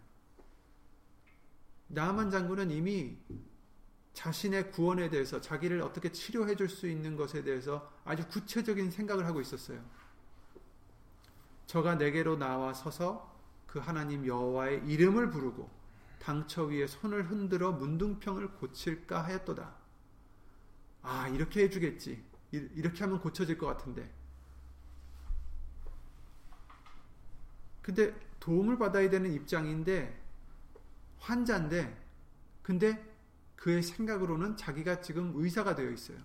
나만 1.88 2.30
장군은 2.30 2.70
이미 2.70 3.18
자신의 4.12 4.70
구원에 4.72 5.10
대해서 5.10 5.40
자기를 5.40 5.82
어떻게 5.82 6.10
치료해 6.10 6.56
줄 6.56 6.68
수 6.68 6.88
있는 6.88 7.16
것에 7.16 7.42
대해서 7.42 7.92
아주 8.04 8.26
구체적인 8.28 8.90
생각을 8.90 9.26
하고 9.26 9.40
있었어요. 9.40 9.80
저가 11.66 11.96
내게로 11.96 12.36
나와 12.36 12.72
서서 12.72 13.34
그 13.66 13.78
하나님 13.78 14.26
여호와의 14.26 14.86
이름을 14.86 15.30
부르고 15.30 15.70
당처 16.18 16.64
위에 16.64 16.86
손을 16.86 17.30
흔들어 17.30 17.72
문둥병을 17.72 18.54
고칠까 18.54 19.24
하였도다. 19.24 19.74
아, 21.02 21.28
이렇게 21.28 21.64
해주겠지. 21.64 22.24
이렇게 22.52 23.04
하면 23.04 23.20
고쳐질 23.20 23.58
것 23.58 23.66
같은데. 23.66 24.10
근데 27.86 28.12
도움을 28.40 28.78
받아야 28.78 29.08
되는 29.08 29.32
입장인데 29.32 30.20
환자인데 31.20 31.96
근데 32.64 33.14
그의 33.54 33.80
생각으로는 33.80 34.56
자기가 34.56 35.00
지금 35.02 35.30
의사가 35.36 35.76
되어 35.76 35.92
있어요. 35.92 36.18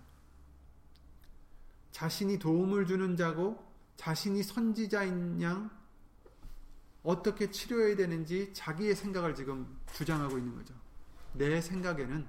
자신이 1.92 2.40
도움을 2.40 2.84
주는 2.88 3.16
자고 3.16 3.64
자신이 3.94 4.42
선지자인 4.42 5.40
양 5.40 5.70
어떻게 7.04 7.52
치료해야 7.52 7.94
되는지 7.94 8.52
자기의 8.52 8.96
생각을 8.96 9.36
지금 9.36 9.78
주장하고 9.92 10.38
있는 10.38 10.56
거죠. 10.56 10.74
내 11.32 11.60
생각에는 11.60 12.26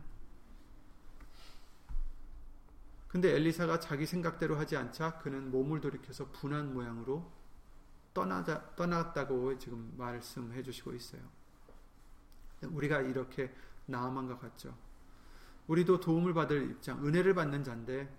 근데 3.07 3.35
엘리사가 3.35 3.79
자기 3.79 4.05
생각대로 4.05 4.57
하지 4.57 4.77
않자 4.77 5.17
그는 5.17 5.49
몸을 5.49 5.81
돌이켜서 5.81 6.29
분한 6.33 6.75
모양으로 6.75 7.42
떠나자, 8.13 8.75
떠났다고 8.75 9.57
지금 9.57 9.93
말씀해 9.97 10.61
주시고 10.63 10.93
있어요. 10.93 11.21
우리가 12.61 13.01
이렇게 13.01 13.53
나아만과 13.85 14.37
같죠. 14.37 14.75
우리도 15.67 15.99
도움을 15.99 16.33
받을 16.33 16.69
입장, 16.69 17.05
은혜를 17.05 17.33
받는 17.33 17.63
자인데 17.63 18.13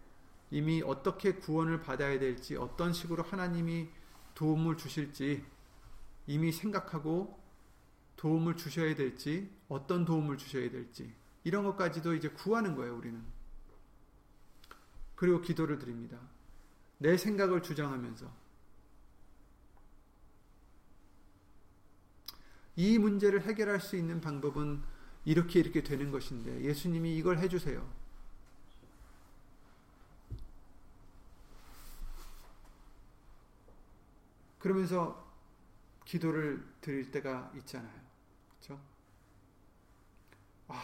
이미 0.51 0.83
어떻게 0.83 1.35
구원을 1.35 1.81
받아야 1.81 2.19
될지, 2.19 2.57
어떤 2.57 2.93
식으로 2.93 3.23
하나님이 3.23 3.89
도움을 4.35 4.77
주실지 4.77 5.45
이미 6.27 6.53
생각하고 6.53 7.43
도움을 8.17 8.57
주셔야 8.57 8.95
될지, 8.95 9.51
어떤 9.69 10.05
도움을 10.05 10.39
주셔야 10.39 10.71
될지, 10.71 11.15
이런 11.45 11.65
것까지도 11.65 12.15
이제 12.15 12.29
구하는 12.29 12.75
거예요, 12.75 12.97
우리는. 12.97 13.23
그리고 15.15 15.41
기도를 15.41 15.79
드립니다. 15.79 16.19
내 16.99 17.17
생각을 17.17 17.63
주장하면서. 17.63 18.44
이 22.77 22.99
문제를 22.99 23.43
해결할 23.43 23.81
수 23.81 23.97
있는 23.97 24.21
방법은 24.21 24.83
이렇게 25.25 25.61
이렇게 25.61 25.83
되는 25.83 26.11
것인데, 26.11 26.63
예수님이 26.63 27.17
이걸 27.17 27.39
해주세요. 27.39 28.05
그러면서 34.59 35.23
기도를 36.05 36.65
드릴 36.81 37.11
때가 37.11 37.53
있잖아요. 37.59 38.01
그렇죠? 38.59 38.81
아, 40.69 40.83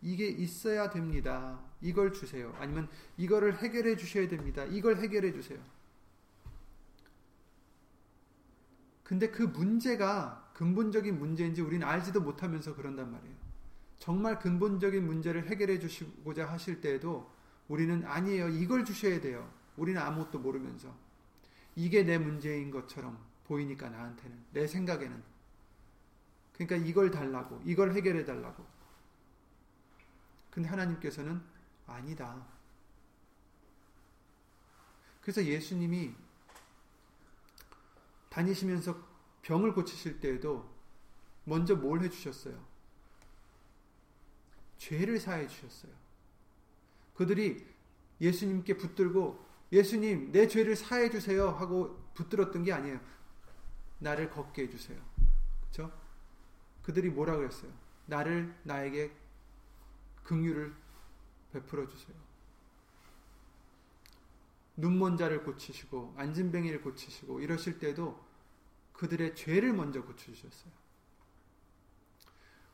이게 0.00 0.26
있어야 0.26 0.90
됩니다. 0.90 1.60
이걸 1.82 2.12
주세요. 2.12 2.54
아니면 2.58 2.88
이거를 3.16 3.58
해결해 3.58 3.96
주셔야 3.96 4.26
됩니다. 4.26 4.64
이걸 4.64 4.96
해결해 4.98 5.32
주세요. 5.32 5.58
근데 9.04 9.30
그 9.30 9.42
문제가 9.42 10.49
근본적인 10.60 11.18
문제인지 11.18 11.62
우리는 11.62 11.86
알지도 11.86 12.20
못하면서 12.20 12.76
그런단 12.76 13.10
말이에요. 13.10 13.34
정말 13.98 14.38
근본적인 14.38 15.06
문제를 15.06 15.48
해결해 15.48 15.78
주시고자 15.78 16.50
하실 16.50 16.82
때에도 16.82 17.32
우리는 17.68 18.04
아니에요. 18.04 18.50
이걸 18.50 18.84
주셔야 18.84 19.22
돼요. 19.22 19.50
우리는 19.78 19.98
아무것도 19.98 20.38
모르면서. 20.38 20.94
이게 21.76 22.02
내 22.02 22.18
문제인 22.18 22.70
것처럼 22.70 23.18
보이니까 23.46 23.88
나한테는 23.88 24.36
내 24.52 24.66
생각에는 24.66 25.22
그러니까 26.52 26.76
이걸 26.86 27.10
달라고 27.10 27.62
이걸 27.64 27.94
해결해 27.94 28.26
달라고 28.26 28.62
근데 30.50 30.68
하나님께서는 30.68 31.40
아니다 31.86 32.44
그래서 35.22 35.42
예수님이 35.42 36.12
다니시면서 38.28 39.09
병을 39.42 39.74
고치실 39.74 40.20
때에도 40.20 40.68
먼저 41.44 41.74
뭘 41.74 42.02
해주셨어요? 42.02 42.62
죄를 44.78 45.18
사해 45.18 45.46
주셨어요. 45.46 45.92
그들이 47.14 47.66
예수님께 48.20 48.76
붙들고 48.76 49.44
예수님 49.72 50.32
내 50.32 50.48
죄를 50.48 50.74
사해 50.76 51.10
주세요 51.10 51.50
하고 51.50 51.98
붙들었던 52.14 52.64
게 52.64 52.72
아니에요. 52.72 53.00
나를 53.98 54.30
걷게 54.30 54.62
해주세요. 54.62 54.98
그렇죠? 55.60 55.92
그들이 56.82 57.10
뭐라 57.10 57.36
그랬어요? 57.36 57.70
나를 58.06 58.54
나에게 58.64 59.12
긍휼을 60.24 60.74
베풀어 61.52 61.86
주세요. 61.88 62.16
눈먼 64.76 65.16
자를 65.16 65.44
고치시고 65.44 66.14
안진뱅이를 66.16 66.80
고치시고 66.80 67.40
이러실 67.40 67.78
때도 67.78 68.18
그들의 69.00 69.34
죄를 69.34 69.72
먼저 69.72 70.02
고쳐 70.02 70.30
주셨어요. 70.30 70.70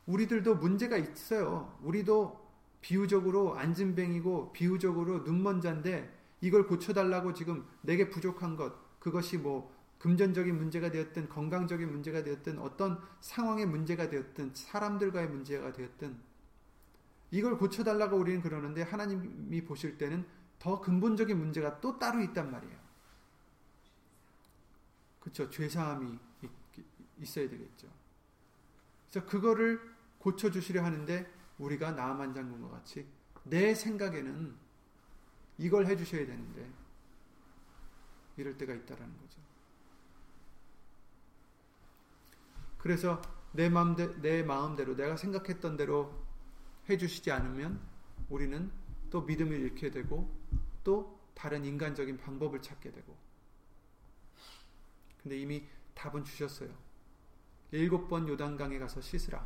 우리들도 0.07 0.55
문제가 0.55 0.97
있어요. 0.97 1.77
우리도 1.81 2.45
비유적으로 2.81 3.57
안진뱅이고 3.57 4.51
비유적으로 4.51 5.19
눈먼 5.19 5.61
자인데 5.61 6.13
이걸 6.41 6.67
고쳐달라고 6.67 7.33
지금 7.33 7.65
내게 7.81 8.09
부족한 8.09 8.57
것 8.57 8.99
그것이 8.99 9.37
뭐 9.37 9.73
금전적인 9.99 10.55
문제가 10.57 10.91
되었든 10.91 11.29
건강적인 11.29 11.89
문제가 11.89 12.23
되었든 12.25 12.59
어떤 12.59 13.01
상황의 13.21 13.65
문제가 13.65 14.09
되었든 14.09 14.51
사람들과의 14.53 15.29
문제가 15.29 15.71
되었든 15.71 16.17
이걸 17.31 17.57
고쳐달라고 17.57 18.17
우리는 18.17 18.41
그러는데 18.41 18.81
하나님이 18.81 19.63
보실 19.63 19.97
때는 19.97 20.25
더 20.59 20.81
근본적인 20.81 21.37
문제가 21.37 21.79
또 21.79 21.97
따로 21.97 22.19
있단 22.19 22.51
말이에요. 22.51 22.86
그렇죠. 25.27 25.49
죄사함이 25.49 26.17
있어야 27.19 27.49
되겠죠. 27.49 27.87
그래서 29.09 29.27
그거를 29.27 29.81
고쳐 30.19 30.49
주시려 30.49 30.83
하는데 30.83 31.29
우리가 31.57 31.91
나만 31.91 32.33
장군과 32.33 32.69
같이 32.69 33.05
내 33.43 33.75
생각에는 33.75 34.55
이걸 35.57 35.87
해 35.87 35.97
주셔야 35.97 36.25
되는데 36.25 36.69
이럴 38.37 38.57
때가 38.57 38.73
있다라는 38.73 39.17
거죠. 39.17 39.41
그래서 42.77 43.21
내 43.51 43.69
마음대, 43.69 44.21
내 44.21 44.43
마음대로 44.43 44.95
내가 44.95 45.17
생각했던 45.17 45.75
대로 45.75 46.13
해 46.89 46.97
주시지 46.97 47.31
않으면 47.31 47.81
우리는 48.29 48.71
또 49.09 49.21
믿음을 49.21 49.59
잃게 49.59 49.91
되고 49.91 50.33
또 50.83 51.19
다른 51.33 51.65
인간적인 51.65 52.17
방법을 52.17 52.61
찾게 52.61 52.91
되고 52.91 53.26
근데 55.27 55.41
이미 55.41 55.67
답은 55.93 56.23
주셨어요. 56.23 56.69
일곱 57.71 58.07
번 58.07 58.25
요단강에 58.29 58.79
가서 58.79 59.01
씻으라. 59.01 59.45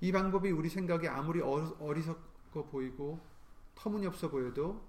이 0.00 0.12
방법이 0.12 0.52
우리 0.52 0.68
생각에 0.68 1.08
아무리 1.08 1.40
어리석어 1.40 2.66
보이고 2.70 3.18
터무니없어 3.74 4.30
보여도 4.30 4.88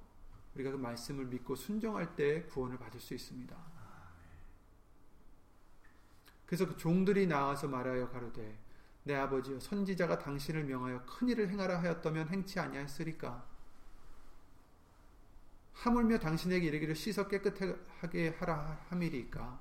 우리가 0.53 0.69
그 0.69 0.77
말씀을 0.77 1.25
믿고 1.25 1.55
순종할 1.55 2.15
때 2.15 2.43
구원을 2.43 2.77
받을 2.77 2.99
수 2.99 3.15
있습니다. 3.15 3.57
그래서 6.45 6.67
그 6.67 6.77
종들이 6.77 7.25
나와서 7.25 7.67
말하여 7.67 8.07
가로되 8.09 8.55
내 9.03 9.15
아버지여 9.15 9.59
선지자가 9.59 10.19
당신을 10.19 10.65
명하여 10.65 11.05
큰 11.07 11.29
일을 11.29 11.49
행하라 11.49 11.81
하였다면 11.81 12.27
행치 12.27 12.59
아니하였으리까 12.59 13.50
하물며 15.81 16.19
당신에게 16.19 16.67
이르기를 16.67 16.95
씻어 16.95 17.27
깨끗하게 17.27 18.35
하라 18.37 18.79
함이리까 18.89 19.59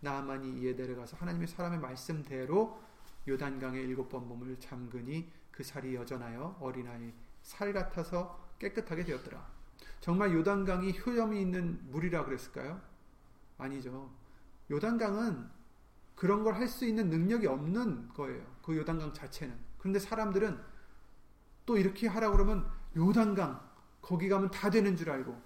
나만이 0.00 0.60
이에 0.60 0.74
데려가서 0.74 1.18
하나님의 1.18 1.46
사람의 1.46 1.78
말씀대로 1.78 2.80
요단강에 3.28 3.78
일곱 3.80 4.08
번 4.08 4.26
몸을 4.26 4.58
잠그니 4.58 5.30
그 5.50 5.62
살이 5.62 5.94
여전하여 5.94 6.56
어린아이 6.58 7.12
살 7.42 7.72
같아서 7.74 8.48
깨끗하게 8.58 9.04
되었더라. 9.04 9.46
정말 10.00 10.32
요단강이 10.32 10.98
효염이 11.04 11.38
있는 11.38 11.78
물이라 11.90 12.24
그랬을까요? 12.24 12.80
아니죠. 13.58 14.10
요단강은 14.70 15.46
그런 16.14 16.44
걸 16.44 16.54
할 16.54 16.66
수 16.66 16.86
있는 16.86 17.10
능력이 17.10 17.46
없는 17.46 18.08
거예요. 18.14 18.42
그 18.62 18.74
요단강 18.74 19.12
자체는. 19.12 19.54
그런데 19.78 19.98
사람들은 19.98 20.58
또 21.66 21.76
이렇게 21.76 22.08
하라 22.08 22.30
그러면 22.30 22.66
요단강 22.96 23.69
거기 24.00 24.28
가면 24.28 24.50
다 24.50 24.70
되는 24.70 24.96
줄 24.96 25.10
알고 25.10 25.40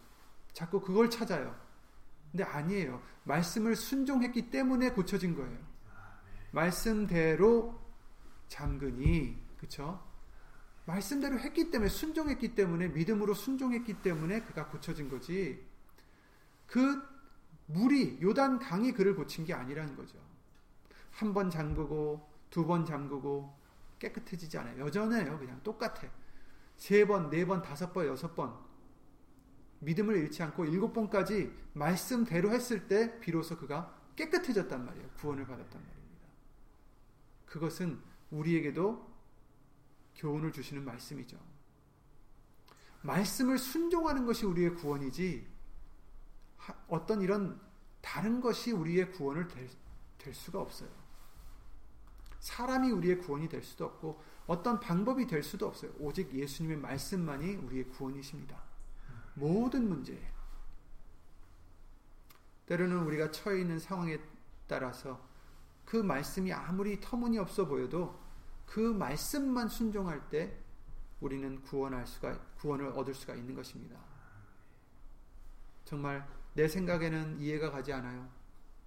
자꾸 0.53 0.81
그걸 0.81 1.11
찾아요. 1.11 1.55
근데 2.31 2.45
아니에요. 2.45 3.03
말씀을 3.25 3.77
순종했기 3.77 4.51
때문에 4.51 4.91
고쳐진 4.91 5.35
거예요. 5.37 5.59
말씀대로 6.53 7.81
잠그니 8.49 9.37
그쵸? 9.59 10.03
말씀대로 10.87 11.39
했기 11.39 11.71
때문에 11.71 11.89
순종했기 11.89 12.55
때문에 12.55 12.89
믿음으로 12.89 13.35
순종했기 13.35 14.03
때문에 14.03 14.43
그가 14.43 14.69
고쳐진 14.69 15.09
거지. 15.09 15.65
그 16.67 17.03
물이 17.67 18.19
요단 18.23 18.59
강이 18.59 18.93
그를 18.93 19.15
고친 19.15 19.45
게 19.45 19.55
아니라는 19.55 19.97
거죠. 19.97 20.19
한 21.13 21.33
번 21.33 21.49
잠그고 21.51 22.29
두 22.51 22.67
번 22.67 22.85
잠그고 22.85 23.57
깨끗해지지 23.99 24.59
않아요. 24.59 24.85
여전해요. 24.85 25.39
그냥 25.39 25.61
똑같아. 25.63 26.09
세 26.77 27.07
번, 27.07 27.31
네 27.31 27.45
번, 27.45 27.63
다섯 27.63 27.93
번, 27.93 28.07
여섯 28.07 28.35
번 28.35 28.57
믿음을 29.81 30.17
잃지 30.17 30.43
않고 30.43 30.65
일곱 30.65 30.93
번까지 30.93 31.53
말씀대로 31.75 32.51
했을 32.51 32.89
때 32.89 33.19
비로소 33.21 33.57
그가 33.57 33.95
깨끗해졌단 34.17 34.85
말이에요. 34.85 35.09
구원을 35.17 35.47
받았단 35.47 35.83
말입니다. 35.83 36.29
그것은 37.47 38.01
우리에게도 38.31 39.15
교훈을 40.17 40.53
주시는 40.53 40.85
말씀이죠. 40.85 41.39
말씀을 43.03 43.59
순종하는 43.59 44.25
것이 44.25 44.47
우리의 44.47 44.75
구원이지 44.75 45.47
어떤 46.89 47.21
이런 47.21 47.61
다른 48.01 48.41
것이 48.41 48.73
우리의 48.73 49.13
구원을 49.13 49.49
될, 49.49 49.69
될 50.19 50.35
수가 50.35 50.61
없어요. 50.61 50.89
사람이 52.41 52.91
우리의 52.91 53.19
구원이 53.19 53.49
될 53.49 53.63
수도 53.63 53.85
없고 53.87 54.23
어떤 54.47 54.79
방법이 54.79 55.27
될 55.27 55.43
수도 55.43 55.67
없어요. 55.67 55.93
오직 55.99 56.33
예수님의 56.35 56.79
말씀만이 56.79 57.57
우리의 57.57 57.89
구원이십니다. 57.89 58.61
모든 59.35 59.89
문제에 59.89 60.21
때로는 62.67 62.99
우리가 63.05 63.31
처해 63.31 63.61
있는 63.61 63.79
상황에 63.79 64.19
따라서 64.67 65.21
그 65.85 65.97
말씀이 65.97 66.53
아무리 66.53 67.01
터무니없어 67.01 67.67
보여도 67.67 68.19
그 68.67 68.81
말씀만 68.81 69.69
순종할 69.69 70.29
때 70.31 70.59
우리는 71.21 71.63
구원할 71.63 72.07
수가 72.07 72.39
구원을 72.59 72.89
얻을 72.89 73.15
수가 73.15 73.35
있는 73.35 73.55
것입니다. 73.55 73.99
정말 75.85 76.27
내 76.55 76.69
생각에는 76.69 77.39
이해가 77.41 77.71
가지 77.71 77.93
않아요. 77.93 78.29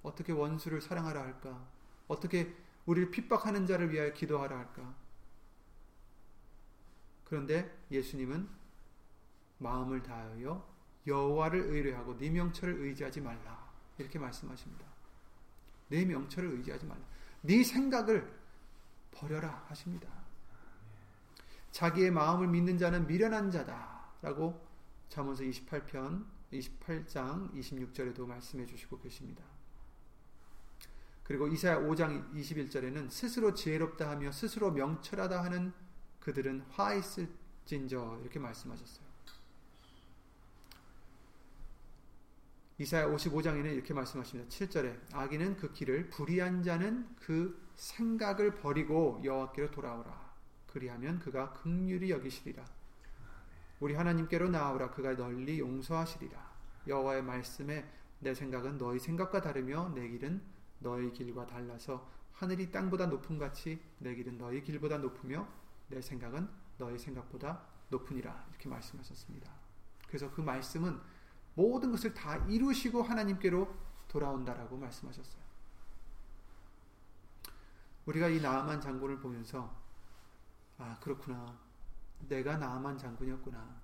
어떻게 0.02 0.32
원수를 0.32 0.82
사랑하라 0.82 1.22
할까? 1.22 1.68
어떻게 2.08 2.56
우리를 2.86 3.12
핍박하는 3.12 3.68
자를 3.68 3.92
위하여 3.92 4.14
기도하라 4.14 4.58
할까? 4.58 4.96
그런데 7.28 7.78
예수님은 7.92 8.48
마음을 9.58 10.02
다하여 10.02 10.66
여호와를 11.06 11.60
의뢰하고 11.60 12.18
네 12.18 12.30
명철을 12.30 12.80
의지하지 12.80 13.20
말라. 13.20 13.68
이렇게 13.98 14.18
말씀하십니다. 14.18 14.86
내 15.90 16.06
명철을 16.06 16.52
의지하지 16.52 16.86
말라. 16.86 17.02
네 17.42 17.66
생각을 17.66 18.34
버려라 19.12 19.66
하십니다. 19.68 20.08
자기의 21.72 22.12
마음을 22.12 22.48
믿는 22.48 22.78
자는 22.78 23.08
미련한 23.08 23.52
자다라고 23.52 24.66
잠언서 25.10 25.44
28편 25.44 26.26
28장 26.54 27.54
26절에도 27.54 28.26
말씀해 28.26 28.66
주시고 28.66 29.00
계십니다. 29.00 29.44
그리고 31.24 31.50
이사야 31.50 31.80
5장 31.80 32.34
21절에는 32.34 33.10
스스로 33.10 33.54
지혜롭다 33.54 34.10
하며 34.10 34.32
스스로 34.32 34.72
명철하다 34.72 35.44
하는 35.44 35.74
그들은 36.28 36.62
화 36.72 36.94
있을진저 36.94 38.20
이렇게 38.22 38.38
말씀하셨어요. 38.38 39.08
이사야 42.80 43.08
55장에는 43.08 43.74
이렇게 43.74 43.94
말씀하십니다. 43.94 44.50
7절에 44.50 45.00
악인은 45.14 45.56
그 45.56 45.72
길을 45.72 46.10
불의한 46.10 46.64
자는 46.64 47.08
그 47.16 47.66
생각을 47.78 48.56
버리고 48.56 49.22
여호와께로 49.24 49.72
돌아오라. 49.72 50.34
그리하면 50.68 51.20
그가 51.20 51.54
극률이 51.54 52.12
여기시리라. 52.12 52.66
우리 53.80 53.94
하나님께로 53.94 54.50
나아오라. 54.50 54.92
그가 54.92 55.16
널리 55.16 55.60
용서하시리라. 55.60 56.58
여호와의 56.88 57.24
말씀에 57.24 57.90
내 58.20 58.34
생각은 58.34 58.78
너희 58.78 59.00
생각과 59.00 59.40
다르며 59.40 59.94
내 59.96 60.06
길은 60.10 60.42
너희 60.80 61.14
길과 61.14 61.48
달라서 61.48 62.06
하늘이 62.34 62.70
땅보다 62.70 63.06
높음 63.06 63.38
같이 63.38 63.80
내 64.00 64.14
길은 64.14 64.38
너희 64.38 64.62
길보다 64.62 64.98
높으며 64.98 65.48
내 65.88 66.02
생각은 66.02 66.50
너희 66.78 66.98
생각보다 66.98 67.62
높으니라. 67.90 68.46
이렇게 68.50 68.70
말씀하셨습니다. 68.70 69.52
그래서 70.08 70.32
그 70.32 70.42
말씀은 70.42 71.00
모든 71.56 71.92
것을 71.92 72.14
다 72.14 72.38
이루시고 72.48 73.02
하나님께로 73.02 73.74
돌아온다라고 74.08 74.78
말씀하셨어요. 74.78 75.48
우리가 78.06 78.30
이 78.30 78.40
나아만 78.40 78.80
장군을 78.80 79.20
보면서 79.20 79.76
아 80.78 80.98
그렇구나 81.02 81.58
내가 82.28 82.58
나아만 82.58 82.98
장군이었구나 82.98 83.82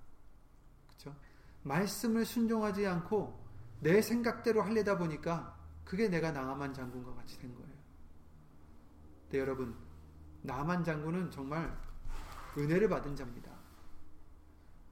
그렇죠? 0.86 1.14
말씀을 1.62 2.24
순종하지 2.24 2.86
않고 2.86 3.44
내 3.80 4.00
생각대로 4.00 4.62
하려다 4.62 4.96
보니까 4.96 5.58
그게 5.84 6.08
내가 6.08 6.32
나아만 6.32 6.72
장군과 6.72 7.14
같이 7.14 7.38
된 7.38 7.54
거예요. 7.54 7.74
네 9.30 9.38
여러분 9.38 9.76
나아만 10.42 10.84
장군은 10.84 11.30
정말 11.30 11.76
은혜를 12.56 12.88
받은 12.88 13.16
자입니다. 13.16 13.50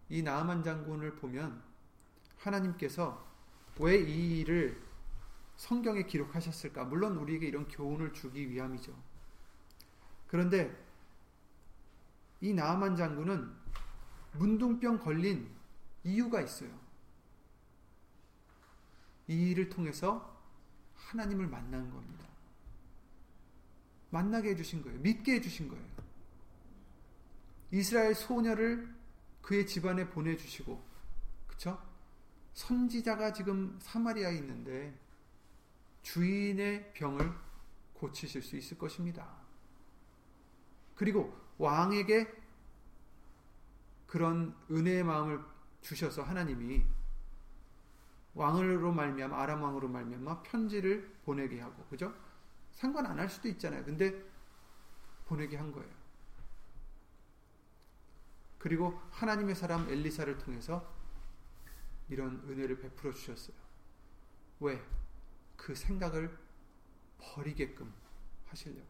이 0.08 0.22
나아만 0.22 0.62
장군을 0.62 1.16
보면 1.16 1.62
하나님께서 2.38 3.26
왜 3.78 3.96
이 4.00 4.40
일을 4.40 4.82
성경에 5.56 6.02
기록하셨을까? 6.04 6.84
물론 6.84 7.16
우리에게 7.16 7.46
이런 7.46 7.68
교훈을 7.68 8.12
주기 8.12 8.50
위함이죠. 8.50 8.92
그런데 10.26 10.76
이 12.40 12.52
나아만 12.52 12.96
장군은 12.96 13.52
문둥병 14.32 14.98
걸린 14.98 15.48
이유가 16.04 16.40
있어요. 16.40 16.70
이 19.28 19.50
일을 19.50 19.68
통해서 19.68 20.40
하나님을 20.96 21.46
만난 21.46 21.90
겁니다. 21.90 22.26
만나게 24.10 24.50
해주신 24.50 24.82
거예요. 24.82 24.98
믿게 25.00 25.34
해주신 25.34 25.68
거예요. 25.68 25.84
이스라엘 27.72 28.14
소녀를 28.14 28.94
그의 29.40 29.66
집안에 29.66 30.08
보내주시고, 30.08 30.80
그쵸? 31.48 31.82
선지자가 32.52 33.32
지금 33.32 33.78
사마리아에 33.80 34.36
있는데 34.36 34.96
주인의 36.02 36.92
병을 36.92 37.32
고치실 37.94 38.42
수 38.42 38.56
있을 38.56 38.76
것입니다. 38.78 39.26
그리고 40.94 41.34
왕에게 41.58 42.30
그런 44.06 44.54
은혜의 44.70 45.02
마음을 45.04 45.40
주셔서 45.80 46.22
하나님이 46.22 46.84
왕으로 48.34 48.92
말미암아 48.92 49.36
아람 49.40 49.62
왕으로 49.62 49.88
말미암아 49.88 50.42
편지를 50.42 51.10
보내게 51.24 51.60
하고 51.60 51.84
그죠? 51.86 52.14
상관 52.72 53.06
안 53.06 53.18
할 53.18 53.28
수도 53.28 53.48
있잖아요. 53.48 53.84
근데 53.84 54.22
보내게 55.26 55.56
한 55.56 55.72
거예요. 55.72 56.01
그리고 58.62 58.96
하나님의 59.10 59.56
사람 59.56 59.88
엘리사를 59.90 60.38
통해서 60.38 60.88
이런 62.08 62.40
은혜를 62.48 62.78
베풀어 62.78 63.12
주셨어요. 63.12 63.56
왜? 64.60 64.80
그 65.56 65.74
생각을 65.74 66.38
버리게끔 67.18 67.92
하시려고. 68.46 68.86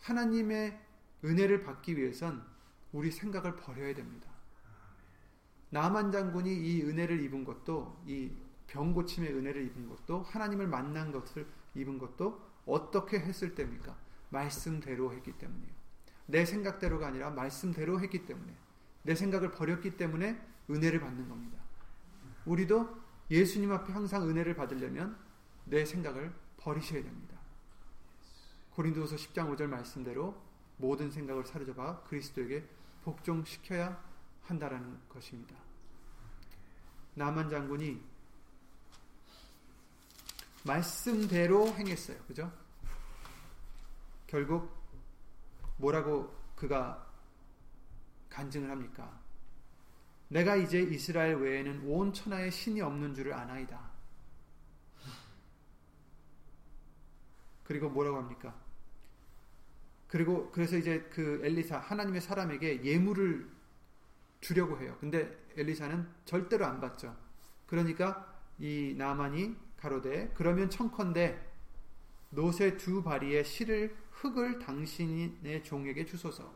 하나님의 0.00 0.80
은혜를 1.24 1.62
받기 1.62 1.96
위해선 1.96 2.44
우리 2.90 3.12
생각을 3.12 3.54
버려야 3.54 3.94
됩니다. 3.94 4.28
나만 5.70 6.10
장군이 6.10 6.52
이 6.52 6.82
은혜를 6.82 7.20
입은 7.20 7.44
것도 7.44 8.02
이 8.04 8.32
병고침의 8.66 9.32
은혜를 9.32 9.64
입은 9.66 9.88
것도 9.88 10.22
하나님을 10.22 10.66
만난 10.66 11.12
것을 11.12 11.46
입은 11.76 11.98
것도 11.98 12.44
어떻게 12.66 13.20
했을 13.20 13.54
때입니까? 13.54 13.96
말씀대로 14.30 15.12
했기 15.12 15.30
때문이에요. 15.38 15.75
내 16.26 16.44
생각대로가 16.44 17.06
아니라 17.08 17.30
말씀대로 17.30 18.00
했기 18.00 18.26
때문에 18.26 18.54
내 19.02 19.14
생각을 19.14 19.52
버렸기 19.52 19.96
때문에 19.96 20.40
은혜를 20.68 21.00
받는 21.00 21.28
겁니다. 21.28 21.58
우리도 22.44 23.06
예수님 23.30 23.72
앞에 23.72 23.92
항상 23.92 24.28
은혜를 24.28 24.54
받으려면 24.54 25.16
내 25.64 25.84
생각을 25.84 26.32
버리셔야 26.58 27.02
됩니다. 27.02 27.36
고린도서 28.70 29.16
10장 29.16 29.56
5절 29.56 29.66
말씀대로 29.66 30.36
모든 30.76 31.10
생각을 31.10 31.46
사로잡아 31.46 32.02
그리스도에게 32.02 32.68
복종시켜야 33.04 34.02
한다라는 34.42 34.98
것입니다. 35.08 35.56
나만 37.14 37.48
장군이 37.48 38.02
말씀대로 40.64 41.68
행했어요. 41.68 42.18
그죠? 42.26 42.52
결국 44.26 44.75
뭐라고 45.76 46.34
그가 46.54 47.06
간증을 48.28 48.70
합니까? 48.70 49.20
내가 50.28 50.56
이제 50.56 50.80
이스라엘 50.80 51.36
외에는 51.36 51.82
온 51.84 52.12
천하에 52.12 52.50
신이 52.50 52.80
없는 52.80 53.14
줄을 53.14 53.32
아나이다. 53.32 53.90
그리고 57.64 57.88
뭐라고 57.88 58.18
합니까? 58.18 58.54
그리고 60.08 60.50
그래서 60.52 60.76
이제 60.76 61.00
그 61.12 61.40
엘리사 61.42 61.78
하나님의 61.78 62.20
사람에게 62.20 62.84
예물을 62.84 63.50
주려고 64.40 64.78
해요. 64.78 64.96
근데 65.00 65.36
엘리사는 65.56 66.08
절대로 66.24 66.66
안 66.66 66.80
받죠. 66.80 67.16
그러니까 67.66 68.34
이 68.58 68.94
나만이 68.96 69.56
가로되 69.76 70.32
그러면 70.34 70.70
청컨대 70.70 71.45
노새 72.30 72.76
두 72.76 73.02
바리의 73.02 73.44
실을 73.44 73.96
흙을 74.10 74.58
당신의 74.58 75.62
종에게 75.62 76.04
주소서. 76.04 76.54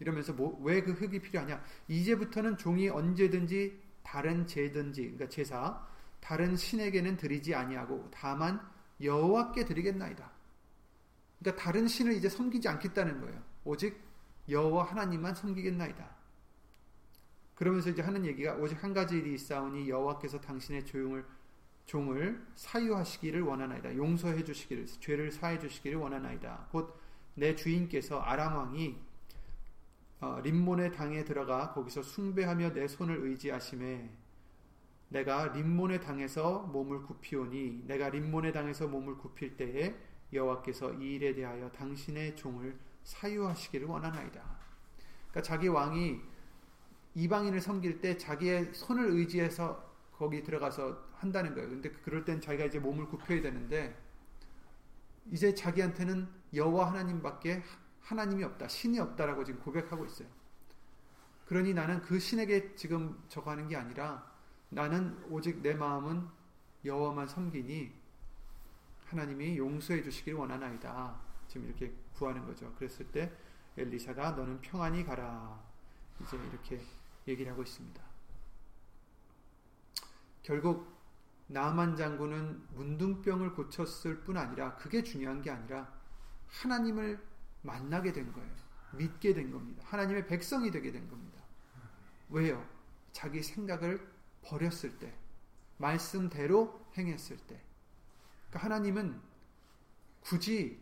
이러면서 0.00 0.32
뭐, 0.32 0.58
왜 0.62 0.82
그 0.82 0.92
흙이 0.92 1.20
필요하냐? 1.20 1.62
이제부터는 1.88 2.56
종이 2.56 2.88
언제든지 2.88 3.80
다른 4.02 4.46
제든지 4.46 5.02
그러니까 5.02 5.28
제사 5.28 5.86
다른 6.20 6.56
신에게는 6.56 7.16
드리지 7.16 7.54
아니하고 7.54 8.08
다만 8.12 8.60
여호와께 9.00 9.64
드리겠나이다. 9.64 10.30
그러니까 11.38 11.62
다른 11.62 11.86
신을 11.86 12.12
이제 12.14 12.28
섬기지 12.28 12.68
않겠다는 12.68 13.20
거예요. 13.20 13.42
오직 13.64 14.00
여호와 14.48 14.84
하나님만 14.84 15.34
섬기겠나이다. 15.34 16.14
그러면서 17.54 17.90
이제 17.90 18.02
하는 18.02 18.24
얘기가 18.24 18.54
오직 18.54 18.82
한 18.82 18.92
가지 18.92 19.18
일이 19.18 19.34
있사오니 19.34 19.88
여호와께서 19.88 20.40
당신의 20.40 20.84
조용을 20.86 21.24
종을 21.86 22.44
사유하시기를 22.54 23.42
원하나이다. 23.42 23.96
용서해 23.96 24.44
주시기를 24.44 24.86
죄를 25.00 25.30
사해 25.30 25.58
주시기를 25.58 25.98
원하나이다. 25.98 26.68
곧 26.70 27.04
내 27.34 27.54
주인께서 27.54 28.20
아람 28.20 28.56
왕이 28.56 28.96
어, 30.20 30.40
림몬의 30.42 30.92
당에 30.92 31.24
들어가 31.24 31.72
거기서 31.72 32.02
숭배하며 32.02 32.72
내 32.72 32.86
손을 32.86 33.18
의지하심에 33.18 34.10
내가 35.08 35.48
림몬의 35.48 36.00
당에서 36.00 36.60
몸을 36.72 37.02
굽히오니 37.02 37.84
내가 37.86 38.08
림몬의 38.08 38.52
당에서 38.52 38.88
몸을 38.88 39.18
굽힐 39.18 39.56
때에 39.56 39.94
여호와께서 40.32 40.94
이 40.94 41.16
일에 41.16 41.34
대하여 41.34 41.70
당신의 41.72 42.36
종을 42.36 42.78
사유하시기를 43.02 43.86
원하나이다. 43.86 44.42
그러니까 45.30 45.42
자기 45.42 45.68
왕이 45.68 46.20
이방인을 47.16 47.60
섬길 47.60 48.00
때 48.00 48.16
자기의 48.16 48.72
손을 48.72 49.10
의지해서 49.10 49.93
거기 50.16 50.42
들어가서 50.42 51.08
한다는 51.14 51.54
거예요. 51.54 51.68
근데 51.68 51.90
그럴 51.90 52.24
땐 52.24 52.40
자기가 52.40 52.64
이제 52.66 52.78
몸을 52.78 53.06
굽혀야 53.06 53.42
되는데 53.42 54.00
이제 55.30 55.54
자기한테는 55.54 56.28
여호와 56.52 56.90
하나님밖에 56.90 57.62
하나님이 58.00 58.44
없다, 58.44 58.68
신이 58.68 58.98
없다라고 58.98 59.44
지금 59.44 59.60
고백하고 59.60 60.04
있어요. 60.04 60.28
그러니 61.46 61.74
나는 61.74 62.00
그 62.02 62.18
신에게 62.18 62.74
지금 62.74 63.22
저거 63.28 63.50
하는 63.50 63.68
게 63.68 63.76
아니라 63.76 64.30
나는 64.68 65.18
오직 65.30 65.62
내 65.62 65.74
마음은 65.74 66.26
여호와만 66.84 67.26
섬기니 67.26 67.92
하나님이 69.06 69.58
용서해 69.58 70.02
주시길 70.02 70.34
원하나이다. 70.34 71.20
지금 71.48 71.66
이렇게 71.66 71.92
구하는 72.14 72.44
거죠. 72.44 72.72
그랬을 72.74 73.06
때 73.10 73.32
엘리사가 73.76 74.32
너는 74.32 74.60
평안히 74.60 75.04
가라. 75.04 75.62
이제 76.22 76.36
이렇게 76.36 76.80
얘기를 77.26 77.50
하고 77.50 77.62
있습니다. 77.62 78.13
결국 80.44 80.94
나만 81.48 81.96
장군은 81.96 82.68
문둥병을 82.74 83.54
고쳤을 83.54 84.20
뿐 84.20 84.36
아니라 84.36 84.76
그게 84.76 85.02
중요한 85.02 85.42
게 85.42 85.50
아니라 85.50 85.92
하나님을 86.46 87.20
만나게 87.62 88.12
된 88.12 88.32
거예요. 88.32 88.54
믿게 88.92 89.34
된 89.34 89.50
겁니다. 89.50 89.82
하나님의 89.86 90.26
백성이 90.28 90.70
되게 90.70 90.92
된 90.92 91.08
겁니다. 91.08 91.42
왜요? 92.28 92.64
자기 93.12 93.42
생각을 93.42 94.06
버렸을 94.42 94.98
때, 94.98 95.12
말씀대로 95.78 96.86
행했을 96.96 97.36
때. 97.38 97.60
그러니까 98.50 98.64
하나님은 98.64 99.20
굳이 100.20 100.80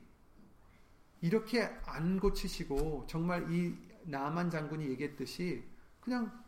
이렇게 1.21 1.63
안 1.87 2.19
고치시고 2.19 3.07
정말 3.09 3.51
이 3.53 3.77
나만 4.05 4.51
장군이 4.51 4.89
얘기했듯이 4.89 5.65
그냥 6.01 6.45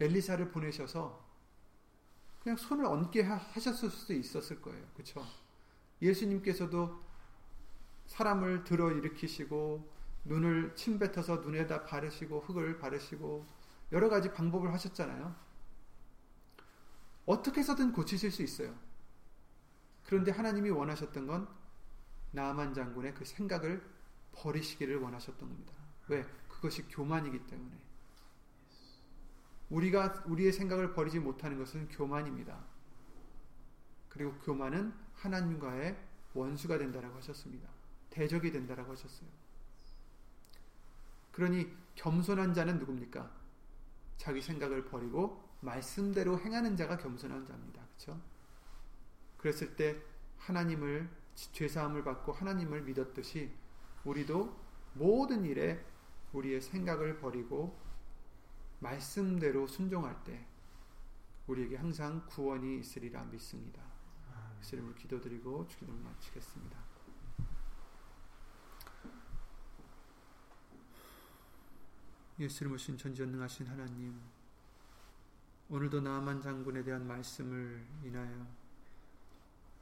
엘리사를 0.00 0.50
보내셔서 0.50 1.29
그냥 2.42 2.56
손을 2.56 2.86
얹게 2.86 3.22
하셨을 3.22 3.90
수도 3.90 4.14
있었을 4.14 4.60
거예요. 4.62 4.82
그렇죠? 4.94 5.24
예수님께서도 6.00 7.02
사람을 8.06 8.64
들어 8.64 8.90
일으키시고 8.90 9.88
눈을 10.24 10.74
침 10.74 10.98
뱉어서 10.98 11.36
눈에다 11.36 11.84
바르시고 11.84 12.40
흙을 12.40 12.78
바르시고 12.78 13.46
여러 13.92 14.08
가지 14.08 14.32
방법을 14.32 14.72
하셨잖아요. 14.72 15.34
어떻게 17.26 17.60
해서든 17.60 17.92
고치실 17.92 18.30
수 18.30 18.42
있어요. 18.42 18.74
그런데 20.04 20.32
하나님이 20.32 20.70
원하셨던 20.70 21.26
건 21.26 21.48
나만 22.32 22.74
장군의 22.74 23.14
그 23.14 23.24
생각을 23.24 23.82
버리시기를 24.32 24.98
원하셨던 24.98 25.48
겁니다. 25.48 25.72
왜? 26.08 26.24
그것이 26.48 26.82
교만이기 26.88 27.46
때문에. 27.46 27.89
우리가 29.70 30.24
우리의 30.26 30.52
생각을 30.52 30.92
버리지 30.92 31.20
못하는 31.20 31.58
것은 31.58 31.88
교만입니다. 31.88 32.58
그리고 34.08 34.34
교만은 34.40 34.92
하나님과의 35.14 35.96
원수가 36.34 36.78
된다라고 36.78 37.16
하셨습니다. 37.18 37.68
대적이 38.10 38.50
된다라고 38.50 38.92
하셨어요. 38.92 39.28
그러니 41.32 41.72
겸손한 41.94 42.54
자는 42.54 42.78
누굽니까? 42.78 43.30
자기 44.16 44.42
생각을 44.42 44.84
버리고 44.84 45.48
말씀대로 45.60 46.38
행하는 46.40 46.76
자가 46.76 46.98
겸손한 46.98 47.46
자입니다. 47.46 47.82
그렇죠? 47.86 48.20
그랬을 49.38 49.76
때 49.76 49.96
하나님을 50.38 51.08
죄 51.34 51.68
사함을 51.68 52.04
받고 52.04 52.32
하나님을 52.32 52.82
믿었듯이 52.82 53.50
우리도 54.04 54.54
모든 54.94 55.44
일에 55.44 55.82
우리의 56.32 56.60
생각을 56.60 57.18
버리고 57.18 57.78
말씀대로 58.80 59.66
순종할 59.66 60.22
때 60.24 60.46
우리에게 61.46 61.76
항상 61.76 62.26
구원이 62.26 62.80
있으리라 62.80 63.24
믿습니다. 63.24 63.82
예수 64.60 64.74
이름으로 64.76 64.94
기도드리고 64.94 65.66
기도를 65.66 65.94
마치겠습니다. 65.94 66.78
예수 72.40 72.64
이름으로 72.64 72.78
신 72.78 72.96
전지전능하신 72.96 73.66
하나님 73.66 74.20
오늘도 75.68 76.00
나만 76.00 76.40
장군에 76.40 76.82
대한 76.82 77.06
말씀을 77.06 77.86
인하여 78.02 78.46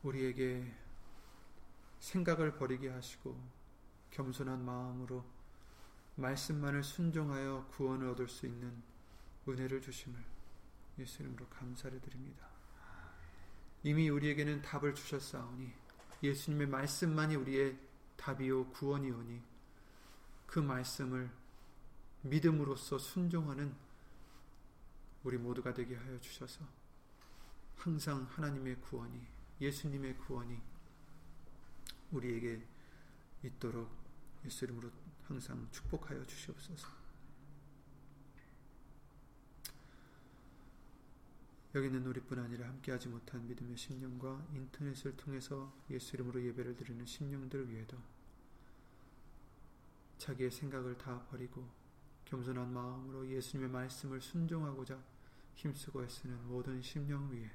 우리에게 0.03 0.75
생각을 2.01 2.57
버리게 2.57 2.89
하시고 2.89 3.39
겸손한 4.11 4.65
마음으로 4.65 5.25
말씀만을 6.19 6.83
순종하여 6.83 7.69
구원을 7.71 8.09
얻을 8.09 8.29
수 8.29 8.47
있는 8.47 8.83
은혜를 9.47 9.81
주심을 9.81 10.21
예수 10.99 11.23
이름으로 11.23 11.47
감사를 11.49 12.01
드립니다. 12.01 12.49
이미 13.85 14.09
우리에게는 14.09 14.63
답을 14.63 14.95
주셨사오니 14.95 15.73
예수님의 16.23 16.67
말씀만이 16.67 17.37
우리의 17.37 17.79
답이요 18.17 18.71
구원이오니 18.71 19.41
그 20.47 20.59
말씀을 20.59 21.31
믿음으로써 22.23 22.99
순종하는 22.99 23.75
우리 25.23 25.39
모두가 25.39 25.73
되게 25.73 25.95
하여 25.95 26.19
주셔서 26.19 26.65
항상 27.77 28.27
하나님의 28.31 28.81
구원이 28.81 29.25
예수님의 29.61 30.17
구원이 30.19 30.61
우리에게 32.11 32.67
있도록 33.45 33.89
예수 34.45 34.65
이름으로 34.65 34.91
항상 35.29 35.69
축복하여 35.71 36.25
주시옵소서. 36.25 36.89
여기 41.75 41.91
는 41.91 42.07
우리뿐 42.07 42.39
아니라 42.39 42.67
함께하지 42.67 43.09
못한 43.09 43.47
믿음의 43.47 43.77
심령과 43.77 44.47
인터넷을 44.55 45.15
통해서 45.19 45.71
예수 45.91 46.17
이름으로 46.17 46.43
예배를 46.43 46.77
드리는 46.77 47.05
심령들 47.05 47.71
위에도 47.71 47.99
자기의 50.17 50.51
생각을 50.51 50.97
다 50.97 51.23
버리고 51.27 51.69
겸손한 52.25 52.73
마음으로 52.73 53.29
예수님의 53.29 53.71
말씀을 53.71 54.23
순종하고자 54.23 54.99
힘쓰고 55.57 56.05
애쓰는 56.05 56.49
모든 56.49 56.81
심령 56.81 57.31
위에 57.31 57.51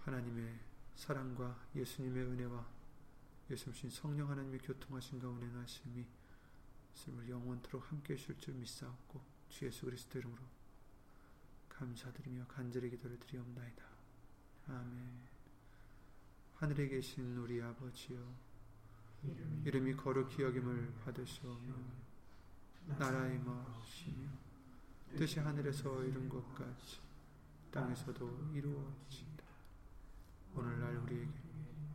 하나님의 0.00 0.58
사랑과 0.94 1.62
예수님의 1.76 2.24
은혜와 2.24 2.73
예수님 3.50 3.90
성령 3.90 4.30
하나님의 4.30 4.60
교통하신가 4.60 5.28
운행하심이 5.28 6.06
우리 7.08 7.30
영원토록 7.30 7.90
함께 7.90 8.14
하실 8.14 8.38
줄 8.38 8.54
믿사옵고 8.54 9.20
주 9.50 9.66
예수 9.66 9.84
그리스도 9.84 10.18
이름으로 10.18 10.40
감사드리며 11.68 12.46
간절히 12.46 12.88
기도를 12.90 13.18
드리옵나이다. 13.18 13.84
아멘 14.68 15.34
하늘에 16.54 16.88
계신 16.88 17.36
우리 17.36 17.60
아버지여 17.60 18.16
이름이 19.64 19.94
거룩히 19.94 20.42
여김을 20.42 20.94
받으시오며 21.04 21.74
나라의 22.98 23.38
마시며 23.40 24.28
뜻이 25.16 25.40
하늘에서 25.40 26.02
이룬 26.04 26.28
것 26.28 26.54
같이 26.54 27.00
땅에서도 27.70 28.52
이루어진다. 28.54 29.44
오늘날 30.54 30.96
우리에게 30.96 31.43